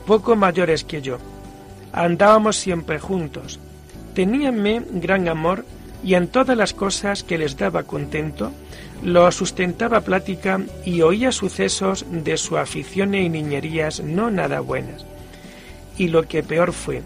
poco 0.08 0.36
mayores 0.36 0.84
que 0.84 1.04
yo. 1.04 1.20
Andábamos 1.94 2.56
siempre 2.56 2.98
juntos, 2.98 3.60
Teníanme 4.14 4.82
gran 4.92 5.28
amor 5.28 5.66
y 6.04 6.16
en 6.16 6.28
todas 6.28 6.58
las 6.58 6.74
cosas 6.74 7.24
que 7.24 7.38
les 7.38 7.58
daba 7.58 7.84
contento, 7.84 8.52
lo 9.04 9.32
sustentaba 9.32 10.02
plática 10.02 10.62
y 10.86 11.02
oía 11.02 11.32
sucesos 11.32 12.06
de 12.10 12.38
su 12.38 12.58
afición 12.58 13.16
y 13.16 13.30
niñerías 13.30 14.02
no 14.02 14.32
nada 14.32 14.60
buenas. 14.60 15.06
Y 15.98 16.08
lo 16.08 16.24
que 16.24 16.44
peor 16.44 16.74
fue, 16.74 17.04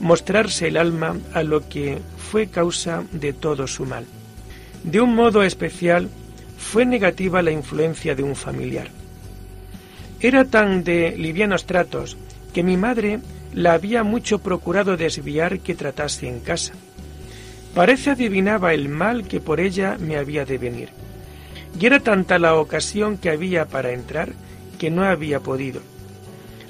mostrarse 0.00 0.68
el 0.68 0.76
alma 0.76 1.16
a 1.32 1.42
lo 1.42 1.68
que 1.68 1.98
fue 2.18 2.48
causa 2.48 3.04
de 3.12 3.32
todo 3.32 3.66
su 3.66 3.86
mal. 3.86 4.04
De 4.82 5.00
un 5.00 5.14
modo 5.14 5.42
especial, 5.42 6.08
fue 6.58 6.84
negativa 6.84 7.42
la 7.42 7.50
influencia 7.50 8.14
de 8.14 8.22
un 8.22 8.36
familiar. 8.36 8.88
Era 10.20 10.44
tan 10.44 10.84
de 10.84 11.14
livianos 11.16 11.66
tratos 11.66 12.16
que 12.52 12.62
mi 12.62 12.76
madre 12.76 13.20
la 13.54 13.74
había 13.74 14.02
mucho 14.02 14.40
procurado 14.40 14.96
desviar 14.96 15.60
que 15.60 15.74
tratase 15.74 16.28
en 16.28 16.40
casa. 16.40 16.74
Parece 17.74 18.10
adivinaba 18.10 18.74
el 18.74 18.88
mal 18.88 19.26
que 19.26 19.40
por 19.40 19.60
ella 19.60 19.96
me 19.98 20.16
había 20.16 20.44
de 20.44 20.58
venir. 20.58 20.88
Y 21.78 21.86
era 21.86 22.00
tanta 22.00 22.38
la 22.38 22.56
ocasión 22.56 23.16
que 23.16 23.30
había 23.30 23.66
para 23.66 23.92
entrar 23.92 24.32
que 24.78 24.90
no 24.90 25.04
había 25.04 25.40
podido. 25.40 25.80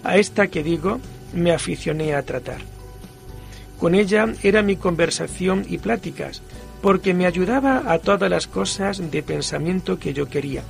A 0.02 0.18
esta 0.18 0.48
que 0.48 0.62
digo 0.62 1.00
me 1.32 1.52
aficioné 1.52 2.14
a 2.14 2.22
tratar. 2.22 2.60
Con 3.78 3.94
ella 3.94 4.26
era 4.42 4.62
mi 4.62 4.76
conversación 4.76 5.64
y 5.68 5.78
pláticas, 5.78 6.42
porque 6.80 7.12
me 7.12 7.26
ayudaba 7.26 7.92
a 7.92 7.98
todas 7.98 8.30
las 8.30 8.46
cosas 8.46 9.10
de 9.10 9.22
pensamiento 9.22 9.98
que 9.98 10.12
yo 10.12 10.28
quería, 10.28 10.62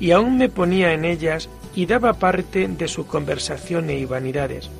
y 0.00 0.10
aún 0.10 0.36
me 0.36 0.48
ponía 0.48 0.94
en 0.94 1.04
ellas 1.04 1.48
y 1.74 1.86
daba 1.86 2.14
parte 2.14 2.66
de 2.66 2.88
su 2.88 3.06
conversación 3.06 3.90
y 3.90 4.04
vanidades 4.04 4.70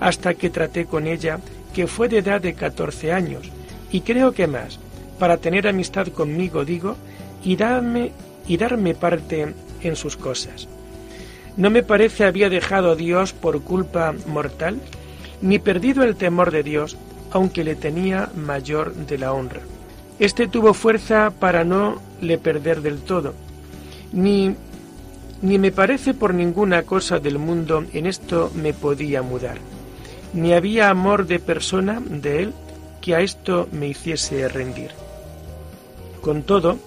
hasta 0.00 0.34
que 0.34 0.50
traté 0.50 0.86
con 0.86 1.06
ella, 1.06 1.38
que 1.74 1.86
fue 1.86 2.08
de 2.08 2.18
edad 2.18 2.40
de 2.40 2.54
14 2.54 3.12
años, 3.12 3.50
y 3.92 4.00
creo 4.00 4.32
que 4.32 4.46
más, 4.46 4.78
para 5.18 5.36
tener 5.36 5.68
amistad 5.68 6.08
conmigo, 6.08 6.64
digo, 6.64 6.96
y 7.44 7.56
darme, 7.56 8.12
y 8.48 8.56
darme 8.56 8.94
parte 8.94 9.54
en 9.82 9.96
sus 9.96 10.16
cosas. 10.16 10.66
¿No 11.56 11.68
me 11.70 11.82
parece 11.82 12.24
había 12.24 12.48
dejado 12.48 12.92
a 12.92 12.96
Dios 12.96 13.32
por 13.32 13.62
culpa 13.62 14.14
mortal, 14.26 14.80
ni 15.42 15.58
perdido 15.58 16.02
el 16.02 16.16
temor 16.16 16.50
de 16.50 16.62
Dios, 16.62 16.96
aunque 17.30 17.64
le 17.64 17.76
tenía 17.76 18.30
mayor 18.34 18.94
de 18.94 19.18
la 19.18 19.32
honra? 19.32 19.60
Este 20.18 20.48
tuvo 20.48 20.74
fuerza 20.74 21.30
para 21.30 21.64
no 21.64 22.00
le 22.20 22.38
perder 22.38 22.82
del 22.82 22.98
todo, 22.98 23.34
ni, 24.12 24.54
ni 25.42 25.58
me 25.58 25.72
parece 25.72 26.14
por 26.14 26.34
ninguna 26.34 26.82
cosa 26.82 27.18
del 27.18 27.38
mundo 27.38 27.84
en 27.92 28.06
esto 28.06 28.50
me 28.54 28.72
podía 28.72 29.22
mudar 29.22 29.58
ni 30.32 30.52
había 30.52 30.90
amor 30.90 31.26
de 31.26 31.38
persona 31.38 32.00
de 32.04 32.42
él 32.42 32.52
que 33.00 33.14
a 33.14 33.20
esto 33.20 33.68
me 33.72 33.88
hiciese 33.88 34.48
rendir. 34.48 34.90
Con 36.20 36.42
todo, 36.42 36.78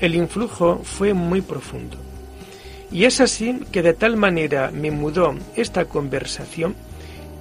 el 0.00 0.14
influjo 0.14 0.80
fue 0.82 1.14
muy 1.14 1.40
profundo. 1.40 1.96
Y 2.90 3.04
es 3.04 3.20
así 3.20 3.60
que 3.70 3.82
de 3.82 3.92
tal 3.92 4.16
manera 4.16 4.70
me 4.72 4.90
mudó 4.90 5.34
esta 5.56 5.84
conversación 5.84 6.74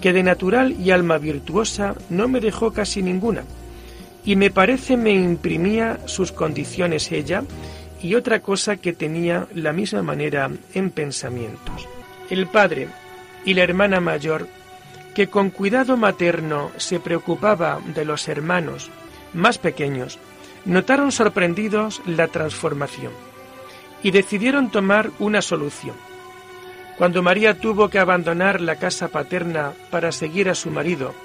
que 0.01 0.13
de 0.13 0.23
natural 0.23 0.75
y 0.79 0.91
alma 0.91 1.17
virtuosa 1.17 1.95
no 2.09 2.27
me 2.27 2.39
dejó 2.39 2.71
casi 2.71 3.01
ninguna, 3.01 3.43
y 4.25 4.35
me 4.35 4.51
parece 4.51 4.97
me 4.97 5.11
imprimía 5.11 5.99
sus 6.05 6.31
condiciones 6.31 7.11
ella 7.11 7.43
y 8.01 8.15
otra 8.15 8.41
cosa 8.41 8.75
que 8.77 8.93
tenía 8.93 9.47
la 9.55 9.73
misma 9.73 10.03
manera 10.03 10.51
en 10.73 10.91
pensamientos. 10.91 11.87
El 12.29 12.47
padre 12.47 12.89
y 13.45 13.53
la 13.53 13.63
hermana 13.63 14.01
mayor 14.01 14.47
que 15.17 15.29
con 15.29 15.49
cuidado 15.49 15.97
materno 15.97 16.69
se 16.77 16.99
preocupaba 16.99 17.81
de 17.83 18.05
los 18.05 18.27
hermanos 18.27 18.91
más 19.33 19.57
pequeños, 19.57 20.19
notaron 20.63 21.11
sorprendidos 21.11 22.03
la 22.05 22.27
transformación 22.27 23.11
y 24.03 24.11
decidieron 24.11 24.69
tomar 24.69 25.09
una 25.17 25.41
solución. 25.41 25.95
Cuando 26.99 27.23
María 27.23 27.59
tuvo 27.59 27.89
que 27.89 27.97
abandonar 27.97 28.61
la 28.61 28.75
casa 28.75 29.07
paterna 29.07 29.73
para 29.89 30.11
seguir 30.11 30.49
a 30.49 30.53
su 30.53 30.69
marido, 30.69 31.15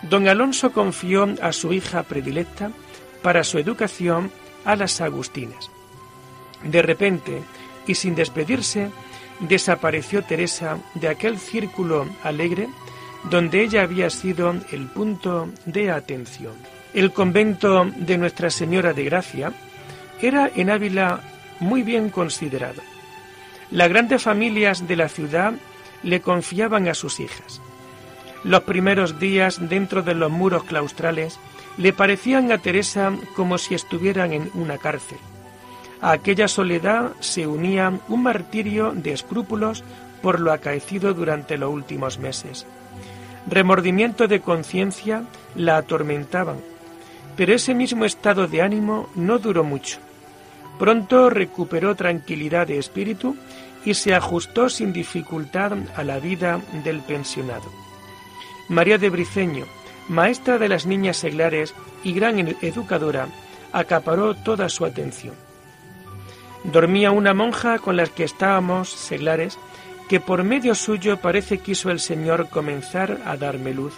don 0.00 0.28
Alonso 0.28 0.72
confió 0.72 1.28
a 1.42 1.52
su 1.52 1.74
hija 1.74 2.04
predilecta 2.04 2.70
para 3.20 3.44
su 3.44 3.58
educación 3.58 4.30
a 4.64 4.76
las 4.76 5.02
Agustinas. 5.02 5.70
De 6.64 6.80
repente, 6.80 7.42
y 7.86 7.96
sin 7.96 8.14
despedirse, 8.14 8.88
desapareció 9.40 10.22
Teresa 10.24 10.78
de 10.94 11.08
aquel 11.08 11.38
círculo 11.38 12.06
alegre 12.22 12.70
donde 13.30 13.62
ella 13.62 13.82
había 13.82 14.10
sido 14.10 14.54
el 14.70 14.86
punto 14.86 15.48
de 15.64 15.90
atención. 15.90 16.54
El 16.94 17.12
convento 17.12 17.84
de 17.96 18.18
Nuestra 18.18 18.50
Señora 18.50 18.92
de 18.92 19.04
Gracia 19.04 19.52
era 20.20 20.50
en 20.54 20.70
Ávila 20.70 21.20
muy 21.60 21.82
bien 21.82 22.10
considerado. 22.10 22.82
Las 23.70 23.88
grandes 23.88 24.22
familias 24.22 24.86
de 24.86 24.96
la 24.96 25.08
ciudad 25.08 25.54
le 26.02 26.20
confiaban 26.20 26.88
a 26.88 26.94
sus 26.94 27.18
hijas. 27.18 27.60
Los 28.44 28.62
primeros 28.62 29.18
días 29.18 29.58
dentro 29.68 30.02
de 30.02 30.14
los 30.14 30.30
muros 30.30 30.64
claustrales 30.64 31.38
le 31.78 31.92
parecían 31.92 32.52
a 32.52 32.58
Teresa 32.58 33.12
como 33.34 33.58
si 33.58 33.74
estuvieran 33.74 34.32
en 34.32 34.50
una 34.54 34.78
cárcel. 34.78 35.18
A 36.00 36.12
aquella 36.12 36.46
soledad 36.46 37.12
se 37.20 37.46
unía 37.46 37.98
un 38.08 38.22
martirio 38.22 38.92
de 38.92 39.12
escrúpulos 39.12 39.82
por 40.22 40.38
lo 40.38 40.52
acaecido 40.52 41.12
durante 41.12 41.58
los 41.58 41.70
últimos 41.70 42.18
meses 42.18 42.66
remordimiento 43.48 44.28
de 44.28 44.40
conciencia 44.40 45.24
la 45.54 45.76
atormentaban, 45.76 46.56
pero 47.36 47.54
ese 47.54 47.74
mismo 47.74 48.04
estado 48.04 48.46
de 48.46 48.62
ánimo 48.62 49.08
no 49.14 49.38
duró 49.38 49.64
mucho. 49.64 49.98
Pronto 50.78 51.30
recuperó 51.30 51.94
tranquilidad 51.94 52.66
de 52.66 52.78
espíritu 52.78 53.36
y 53.84 53.94
se 53.94 54.14
ajustó 54.14 54.68
sin 54.68 54.92
dificultad 54.92 55.72
a 55.94 56.04
la 56.04 56.18
vida 56.18 56.60
del 56.84 57.00
pensionado. 57.00 57.70
María 58.68 58.98
de 58.98 59.10
Briceño, 59.10 59.64
maestra 60.08 60.58
de 60.58 60.68
las 60.68 60.86
niñas 60.86 61.16
seglares 61.16 61.74
y 62.02 62.12
gran 62.12 62.38
educadora, 62.60 63.28
acaparó 63.72 64.34
toda 64.34 64.68
su 64.68 64.84
atención. 64.84 65.34
Dormía 66.64 67.12
una 67.12 67.32
monja 67.32 67.78
con 67.78 67.96
las 67.96 68.10
que 68.10 68.24
estábamos 68.24 68.88
seglares 68.90 69.56
que 70.08 70.20
por 70.20 70.44
medio 70.44 70.74
suyo 70.74 71.18
parece 71.18 71.58
quiso 71.58 71.90
el 71.90 72.00
Señor 72.00 72.48
comenzar 72.48 73.20
a 73.24 73.36
darme 73.36 73.74
luz. 73.74 73.94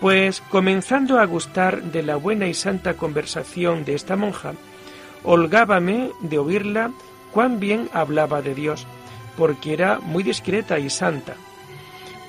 Pues 0.00 0.40
comenzando 0.40 1.18
a 1.18 1.24
gustar 1.24 1.82
de 1.82 2.02
la 2.02 2.16
buena 2.16 2.46
y 2.46 2.54
santa 2.54 2.94
conversación 2.94 3.84
de 3.84 3.94
esta 3.94 4.16
monja, 4.16 4.52
holgábame 5.24 6.10
de 6.20 6.38
oírla 6.38 6.90
cuán 7.32 7.58
bien 7.58 7.88
hablaba 7.92 8.42
de 8.42 8.54
Dios, 8.54 8.86
porque 9.36 9.72
era 9.72 9.98
muy 9.98 10.22
discreta 10.22 10.78
y 10.78 10.90
santa. 10.90 11.34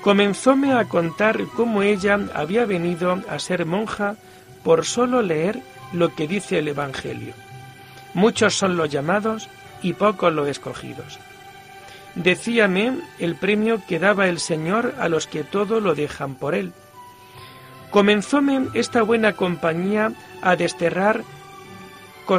Comenzóme 0.02 0.72
a 0.72 0.86
contar 0.86 1.44
cómo 1.54 1.82
ella 1.82 2.18
había 2.34 2.64
venido 2.64 3.22
a 3.28 3.38
ser 3.38 3.66
monja 3.66 4.16
por 4.64 4.84
solo 4.86 5.22
leer 5.22 5.62
lo 5.92 6.14
que 6.14 6.26
dice 6.26 6.58
el 6.58 6.68
Evangelio. 6.68 7.34
Muchos 8.14 8.54
son 8.54 8.76
los 8.76 8.90
llamados 8.90 9.48
y 9.82 9.92
pocos 9.92 10.32
los 10.32 10.48
escogidos. 10.48 11.18
Decíame 12.14 12.98
el 13.18 13.36
premio 13.36 13.82
que 13.86 13.98
daba 13.98 14.28
el 14.28 14.40
Señor 14.40 14.94
a 14.98 15.08
los 15.08 15.26
que 15.26 15.44
todo 15.44 15.80
lo 15.80 15.94
dejan 15.94 16.34
por 16.34 16.54
Él. 16.54 16.72
Comenzóme 17.90 18.68
esta 18.74 19.02
buena 19.02 19.34
compañía 19.34 20.12
a 20.42 20.56
desterrar 20.56 21.22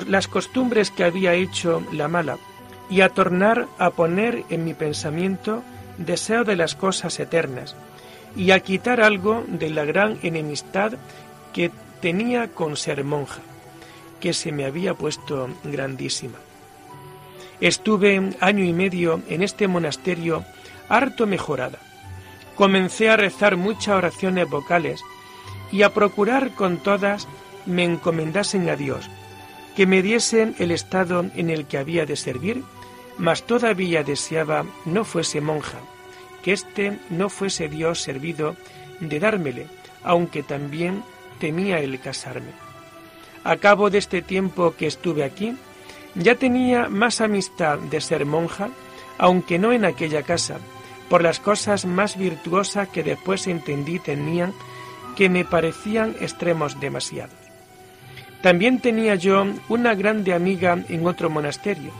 las 0.07 0.27
costumbres 0.27 0.89
que 0.89 1.03
había 1.03 1.33
hecho 1.33 1.83
la 1.91 2.07
mala 2.07 2.37
y 2.89 3.01
a 3.01 3.09
tornar 3.09 3.67
a 3.77 3.89
poner 3.89 4.43
en 4.49 4.63
mi 4.63 4.73
pensamiento 4.73 5.63
deseo 5.97 6.43
de 6.43 6.55
las 6.55 6.75
cosas 6.75 7.19
eternas 7.19 7.75
y 8.35 8.51
a 8.51 8.59
quitar 8.61 9.01
algo 9.01 9.43
de 9.47 9.69
la 9.69 9.83
gran 9.83 10.17
enemistad 10.23 10.93
que 11.53 11.71
tenía 12.01 12.47
con 12.47 12.77
ser 12.77 13.03
monja, 13.03 13.41
que 14.21 14.33
se 14.33 14.51
me 14.51 14.65
había 14.65 14.93
puesto 14.93 15.49
grandísima. 15.63 16.37
Estuve 17.61 18.35
año 18.39 18.63
y 18.63 18.73
medio 18.73 19.21
en 19.29 19.43
este 19.43 19.67
monasterio 19.67 20.43
harto 20.89 21.27
mejorada. 21.27 21.77
Comencé 22.55 23.09
a 23.09 23.17
rezar 23.17 23.55
muchas 23.55 23.95
oraciones 23.95 24.49
vocales 24.49 25.01
y 25.71 25.83
a 25.83 25.93
procurar 25.93 26.51
con 26.55 26.77
todas 26.77 27.27
me 27.67 27.83
encomendasen 27.83 28.67
a 28.69 28.75
Dios, 28.75 29.09
que 29.75 29.85
me 29.85 30.01
diesen 30.01 30.55
el 30.57 30.71
estado 30.71 31.25
en 31.35 31.51
el 31.51 31.65
que 31.65 31.77
había 31.77 32.07
de 32.07 32.15
servir, 32.15 32.63
mas 33.17 33.43
todavía 33.43 34.03
deseaba 34.03 34.65
no 34.85 35.05
fuese 35.05 35.39
monja, 35.39 35.77
que 36.43 36.53
éste 36.53 36.97
no 37.11 37.29
fuese 37.29 37.69
Dios 37.69 38.01
servido 38.01 38.55
de 38.99 39.19
dármele, 39.19 39.67
aunque 40.03 40.41
también 40.41 41.03
temía 41.39 41.79
el 41.79 41.99
casarme. 41.99 42.51
A 43.43 43.55
cabo 43.57 43.91
de 43.91 43.99
este 43.99 44.23
tiempo 44.23 44.73
que 44.75 44.87
estuve 44.87 45.23
aquí, 45.23 45.55
ya 46.15 46.35
tenía 46.35 46.89
más 46.89 47.21
amistad 47.21 47.79
de 47.79 48.01
ser 48.01 48.25
monja, 48.25 48.69
aunque 49.17 49.59
no 49.59 49.71
en 49.71 49.85
aquella 49.85 50.23
casa, 50.23 50.57
por 51.09 51.23
las 51.23 51.39
cosas 51.39 51.85
más 51.85 52.17
virtuosas 52.17 52.87
que 52.89 53.03
después 53.03 53.47
entendí 53.47 53.99
tenían 53.99 54.53
que 55.15 55.29
me 55.29 55.45
parecían 55.45 56.15
extremos 56.19 56.79
demasiados. 56.79 57.35
También 58.41 58.79
tenía 58.79 59.15
yo 59.15 59.45
una 59.69 59.93
grande 59.93 60.33
amiga 60.33 60.77
en 60.89 61.05
otro 61.05 61.29
monasterio, 61.29 61.91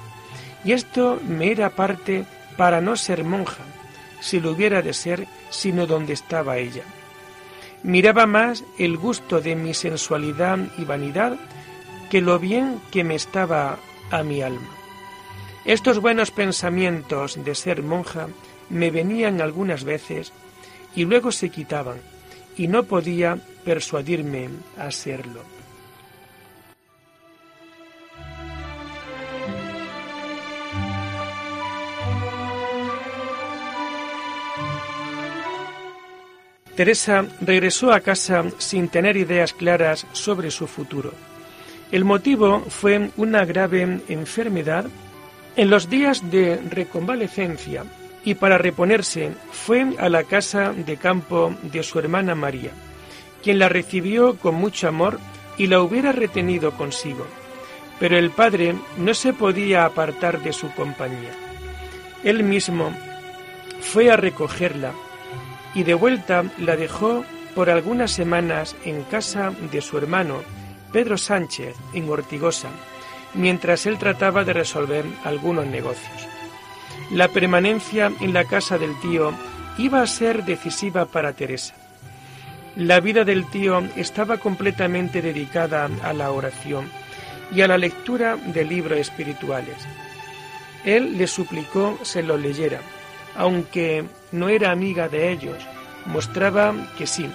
y 0.64 0.72
esto 0.72 1.20
me 1.28 1.52
era 1.52 1.70
parte 1.70 2.26
para 2.58 2.82
no 2.82 2.96
ser 2.96 3.24
monja, 3.24 3.64
si 4.22 4.40
lo 4.40 4.52
hubiera 4.52 4.82
de 4.82 4.94
ser, 4.94 5.28
sino 5.50 5.86
donde 5.88 6.14
estaba 6.14 6.58
ella. 6.58 6.84
Miraba 7.84 8.26
más 8.28 8.64
el 8.78 8.98
gusto 8.98 9.42
de 9.42 9.56
mi 9.56 9.74
sensualidad 9.74 10.60
y 10.78 10.86
vanidad 10.86 11.38
que 12.10 12.22
lo 12.22 12.38
bien 12.40 12.80
que 12.92 13.04
me 13.04 13.16
estaba 13.16 13.78
a 14.12 14.24
mi 14.24 14.42
alma. 14.42 14.70
Estos 15.66 16.00
buenos 16.00 16.32
pensamientos 16.32 17.44
de 17.44 17.56
ser 17.56 17.84
monja 17.84 18.28
me 18.70 18.92
venían 18.92 19.42
algunas 19.42 19.84
veces 19.84 20.32
y 20.96 21.06
luego 21.06 21.32
se 21.32 21.50
quitaban, 21.50 22.02
y 22.58 22.68
no 22.68 22.84
podía 22.84 23.38
persuadirme 23.64 24.50
a 24.78 24.92
serlo. 24.92 25.42
Teresa 36.76 37.26
regresó 37.42 37.94
a 37.94 38.00
casa 38.00 38.44
sin 38.58 38.88
tener 38.88 39.16
ideas 39.16 39.54
claras 39.54 40.08
sobre 40.14 40.50
su 40.50 40.68
futuro. 40.68 41.14
El 41.92 42.06
motivo 42.06 42.62
fue 42.70 43.12
una 43.18 43.44
grave 43.44 44.00
enfermedad 44.08 44.86
en 45.58 45.70
los 45.70 45.90
días 45.90 46.32
de 46.32 46.58
reconvalecencia 46.70 47.84
y 48.24 48.36
para 48.36 48.58
reponerse 48.58 49.32
fue 49.52 49.86
a 50.00 50.08
la 50.08 50.24
casa 50.24 50.72
de 50.72 50.96
campo 50.96 51.54
de 51.64 51.84
su 51.84 52.00
hermana 52.00 52.34
María, 52.34 52.72
quien 53.44 53.60
la 53.60 53.68
recibió 53.68 54.38
con 54.38 54.56
mucho 54.56 54.88
amor 54.88 55.20
y 55.58 55.68
la 55.68 55.82
hubiera 55.82 56.14
retenido 56.14 56.72
consigo. 56.72 57.28
Pero 58.00 58.18
el 58.18 58.32
padre 58.32 58.74
no 58.98 59.14
se 59.14 59.34
podía 59.34 59.84
apartar 59.84 60.42
de 60.42 60.54
su 60.54 60.72
compañía. 60.72 61.32
Él 62.24 62.44
mismo 62.44 62.92
fue 63.82 64.10
a 64.10 64.16
recogerla 64.16 64.94
y 65.76 65.84
de 65.84 65.94
vuelta 65.94 66.46
la 66.58 66.78
dejó 66.78 67.26
por 67.54 67.70
algunas 67.70 68.12
semanas 68.12 68.78
en 68.86 69.04
casa 69.04 69.52
de 69.72 69.82
su 69.82 69.98
hermano 69.98 70.38
Pedro 70.92 71.18
Sánchez 71.18 71.76
en 71.94 72.10
Ortigosa, 72.10 72.70
mientras 73.34 73.86
él 73.86 73.98
trataba 73.98 74.44
de 74.44 74.54
resolver 74.54 75.06
algunos 75.24 75.66
negocios. 75.66 76.28
La 77.12 77.28
permanencia 77.28 78.12
en 78.20 78.34
la 78.34 78.46
casa 78.46 78.78
del 78.78 79.00
tío 79.00 79.34
iba 79.78 80.02
a 80.02 80.08
ser 80.08 80.44
decisiva 80.44 81.06
para 81.06 81.34
Teresa. 81.34 81.76
La 82.76 83.00
vida 83.00 83.24
del 83.26 83.50
tío 83.50 83.84
estaba 83.96 84.38
completamente 84.38 85.22
dedicada 85.22 85.90
a 86.04 86.14
la 86.14 86.32
oración 86.32 86.90
y 87.54 87.62
a 87.62 87.68
la 87.68 87.78
lectura 87.78 88.38
de 88.38 88.64
libros 88.64 88.98
espirituales. 88.98 89.76
Él 90.86 91.18
le 91.18 91.28
suplicó 91.28 92.00
se 92.02 92.24
lo 92.24 92.38
leyera, 92.38 92.80
aunque 93.36 94.06
no 94.32 94.50
era 94.50 94.72
amiga 94.72 95.10
de 95.10 95.32
ellos, 95.32 95.58
mostraba 96.06 96.74
que 96.98 97.08
sí, 97.08 97.30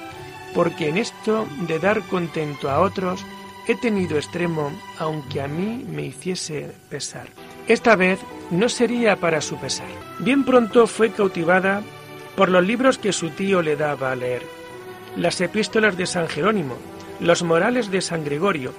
porque 0.54 0.88
en 0.88 0.96
esto 0.96 1.46
de 1.68 1.78
dar 1.78 2.02
contento 2.02 2.70
a 2.70 2.80
otros 2.80 3.24
he 3.66 3.74
tenido 3.74 4.16
extremo, 4.16 4.70
aunque 4.98 5.40
a 5.40 5.48
mí 5.48 5.84
me 5.88 6.02
hiciese 6.02 6.70
pesar. 6.88 7.28
Esta 7.66 7.96
vez 7.96 8.20
no 8.50 8.68
sería 8.68 9.16
para 9.16 9.40
su 9.40 9.58
pesar. 9.58 9.88
Bien 10.20 10.44
pronto 10.44 10.86
fue 10.86 11.10
cautivada 11.10 11.82
por 12.36 12.48
los 12.48 12.64
libros 12.64 12.98
que 12.98 13.12
su 13.12 13.30
tío 13.30 13.62
le 13.62 13.76
daba 13.76 14.12
a 14.12 14.16
leer. 14.16 14.42
Las 15.16 15.40
epístolas 15.40 15.96
de 15.96 16.06
San 16.06 16.28
Jerónimo, 16.28 16.76
los 17.18 17.42
morales 17.42 17.90
de 17.90 18.00
San 18.00 18.24
Gregorio 18.24 18.72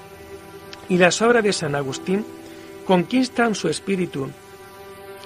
y 0.87 0.97
las 0.97 1.21
obras 1.21 1.43
de 1.43 1.53
San 1.53 1.75
Agustín 1.75 2.25
conquistan 2.85 3.55
su 3.55 3.67
espíritu 3.67 4.29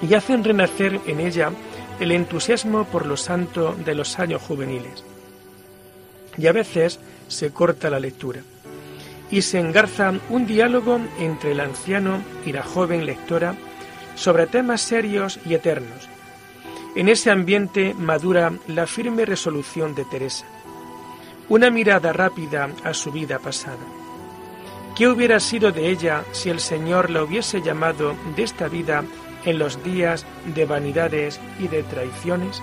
y 0.02 0.16
hacen 0.16 0.44
renacer 0.44 1.00
en 1.06 1.20
ella 1.20 1.52
el 2.00 2.12
entusiasmo 2.12 2.86
por 2.86 3.06
lo 3.06 3.16
santo 3.16 3.76
de 3.86 3.94
los 3.94 4.18
años 4.18 4.42
juveniles. 4.42 5.04
Y 6.38 6.48
a 6.48 6.52
veces 6.52 7.00
se 7.28 7.52
corta 7.52 7.92
la 7.92 8.00
lectura 8.00 8.42
y 9.32 9.42
se 9.42 9.60
engarza 9.60 10.14
un 10.30 10.46
diálogo 10.46 11.00
entre 11.18 11.54
el 11.54 11.62
anciano 11.62 12.22
y 12.46 12.52
la 12.52 12.64
joven 12.64 13.06
lectora 13.06 13.56
sobre 14.16 14.46
temas 14.46 14.82
serios 14.82 15.40
y 15.46 15.54
eternos. 15.54 16.10
En 16.96 17.08
ese 17.08 17.32
ambiente 17.32 17.94
madura 17.94 18.52
la 18.68 18.86
firme 18.86 19.26
resolución 19.26 19.96
de 19.96 20.04
Teresa, 20.06 20.46
una 21.48 21.70
mirada 21.70 22.12
rápida 22.12 22.70
a 22.84 22.94
su 22.94 23.12
vida 23.12 23.40
pasada. 23.40 23.80
¿Qué 24.98 25.08
hubiera 25.08 25.40
sido 25.40 25.72
de 25.72 25.90
ella 25.90 26.26
si 26.34 26.50
el 26.50 26.60
Señor 26.60 27.10
la 27.10 27.24
hubiese 27.24 27.62
llamado 27.62 28.16
de 28.36 28.44
esta 28.44 28.68
vida 28.68 29.06
en 29.46 29.58
los 29.58 29.82
días 29.84 30.26
de 30.54 30.66
vanidades 30.66 31.40
y 31.60 31.70
de 31.70 31.84
traiciones? 31.84 32.62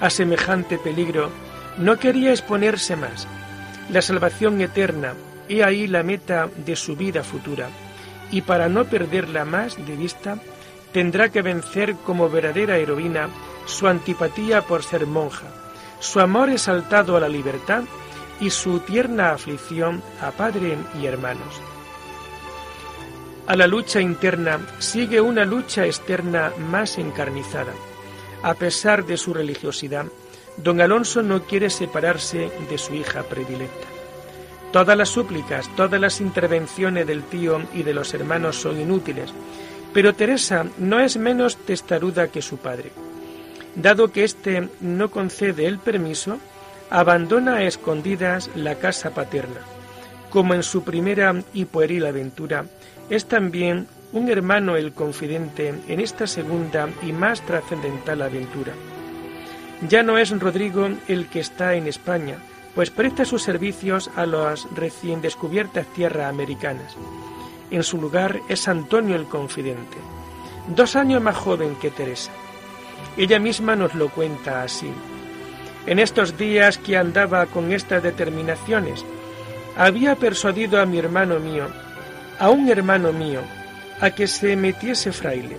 A 0.00 0.10
semejante 0.10 0.76
peligro 0.76 1.30
no 1.78 1.98
quería 1.98 2.30
exponerse 2.30 2.94
más. 2.94 3.26
La 3.88 4.02
salvación 4.02 4.60
eterna, 4.60 5.14
he 5.48 5.62
ahí 5.62 5.86
la 5.86 6.02
meta 6.02 6.48
de 6.56 6.76
su 6.76 6.96
vida 6.96 7.22
futura, 7.22 7.68
y 8.30 8.42
para 8.42 8.68
no 8.68 8.84
perderla 8.84 9.44
más 9.44 9.76
de 9.86 9.96
vista, 9.96 10.38
tendrá 10.92 11.28
que 11.30 11.42
vencer 11.42 11.96
como 12.04 12.28
verdadera 12.28 12.78
heroína 12.78 13.28
su 13.66 13.88
antipatía 13.88 14.62
por 14.62 14.82
ser 14.82 15.06
monja, 15.06 15.46
su 16.00 16.20
amor 16.20 16.50
exaltado 16.50 17.16
a 17.16 17.20
la 17.20 17.28
libertad 17.28 17.84
y 18.40 18.50
su 18.50 18.80
tierna 18.80 19.32
aflicción 19.32 20.02
a 20.20 20.30
padre 20.30 20.76
y 21.00 21.06
hermanos. 21.06 21.60
A 23.46 23.56
la 23.56 23.66
lucha 23.66 24.00
interna 24.00 24.58
sigue 24.78 25.20
una 25.20 25.44
lucha 25.44 25.84
externa 25.84 26.52
más 26.70 26.96
encarnizada. 26.98 27.72
A 28.42 28.54
pesar 28.54 29.04
de 29.04 29.16
su 29.16 29.34
religiosidad, 29.34 30.06
don 30.56 30.80
Alonso 30.80 31.22
no 31.22 31.42
quiere 31.42 31.70
separarse 31.70 32.50
de 32.70 32.78
su 32.78 32.94
hija 32.94 33.22
predilecta. 33.22 33.93
Todas 34.74 34.98
las 34.98 35.10
súplicas, 35.10 35.70
todas 35.76 36.00
las 36.00 36.20
intervenciones 36.20 37.06
del 37.06 37.22
tío 37.22 37.62
y 37.74 37.84
de 37.84 37.94
los 37.94 38.12
hermanos 38.12 38.56
son 38.56 38.80
inútiles, 38.80 39.32
pero 39.92 40.16
Teresa 40.16 40.66
no 40.78 40.98
es 40.98 41.16
menos 41.16 41.56
testaruda 41.58 42.26
que 42.26 42.42
su 42.42 42.56
padre. 42.56 42.90
Dado 43.76 44.10
que 44.10 44.24
éste 44.24 44.68
no 44.80 45.12
concede 45.12 45.66
el 45.66 45.78
permiso, 45.78 46.38
abandona 46.90 47.58
a 47.58 47.62
escondidas 47.62 48.50
la 48.56 48.74
casa 48.74 49.10
paterna. 49.10 49.60
Como 50.28 50.54
en 50.54 50.64
su 50.64 50.82
primera 50.82 51.40
y 51.52 51.66
pueril 51.66 52.04
aventura, 52.04 52.64
es 53.10 53.26
también 53.26 53.86
un 54.12 54.28
hermano 54.28 54.74
el 54.74 54.92
confidente 54.92 55.72
en 55.86 56.00
esta 56.00 56.26
segunda 56.26 56.88
y 57.00 57.12
más 57.12 57.42
trascendental 57.42 58.22
aventura. 58.22 58.72
Ya 59.88 60.02
no 60.02 60.18
es 60.18 60.30
Rodrigo 60.30 60.88
el 61.06 61.28
que 61.28 61.38
está 61.38 61.76
en 61.76 61.86
España, 61.86 62.38
pues 62.74 62.90
presta 62.90 63.24
sus 63.24 63.42
servicios 63.42 64.10
a 64.16 64.26
las 64.26 64.66
recién 64.74 65.20
descubiertas 65.20 65.86
tierras 65.88 66.28
americanas. 66.28 66.96
En 67.70 67.82
su 67.82 68.00
lugar 68.00 68.40
es 68.48 68.68
Antonio 68.68 69.16
el 69.16 69.26
confidente, 69.26 69.96
dos 70.68 70.96
años 70.96 71.22
más 71.22 71.36
joven 71.36 71.76
que 71.76 71.90
Teresa. 71.90 72.32
Ella 73.16 73.38
misma 73.38 73.76
nos 73.76 73.94
lo 73.94 74.08
cuenta 74.08 74.62
así. 74.62 74.90
En 75.86 75.98
estos 75.98 76.36
días 76.36 76.78
que 76.78 76.96
andaba 76.96 77.46
con 77.46 77.72
estas 77.72 78.02
determinaciones, 78.02 79.04
había 79.76 80.16
persuadido 80.16 80.80
a 80.80 80.86
mi 80.86 80.98
hermano 80.98 81.38
mío 81.38 81.66
a 82.38 82.50
un 82.50 82.68
hermano 82.68 83.12
mío 83.12 83.40
a 84.00 84.10
que 84.10 84.26
se 84.26 84.56
metiese 84.56 85.12
fraile, 85.12 85.56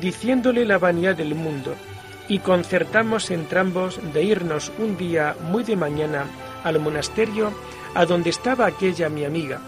diciéndole 0.00 0.64
la 0.64 0.78
vanidad 0.78 1.16
del 1.16 1.34
mundo, 1.34 1.74
y 2.28 2.38
concertamos 2.38 3.30
entrambos 3.30 4.00
de 4.14 4.22
irnos 4.22 4.72
un 4.78 4.96
día 4.96 5.36
muy 5.42 5.62
de 5.64 5.76
mañana 5.76 6.24
al 6.64 6.80
monasterio 6.80 7.52
a 7.94 8.04
donde 8.06 8.30
estaba 8.30 8.66
aquella 8.66 9.08
mi 9.08 9.24
amiga, 9.24 9.60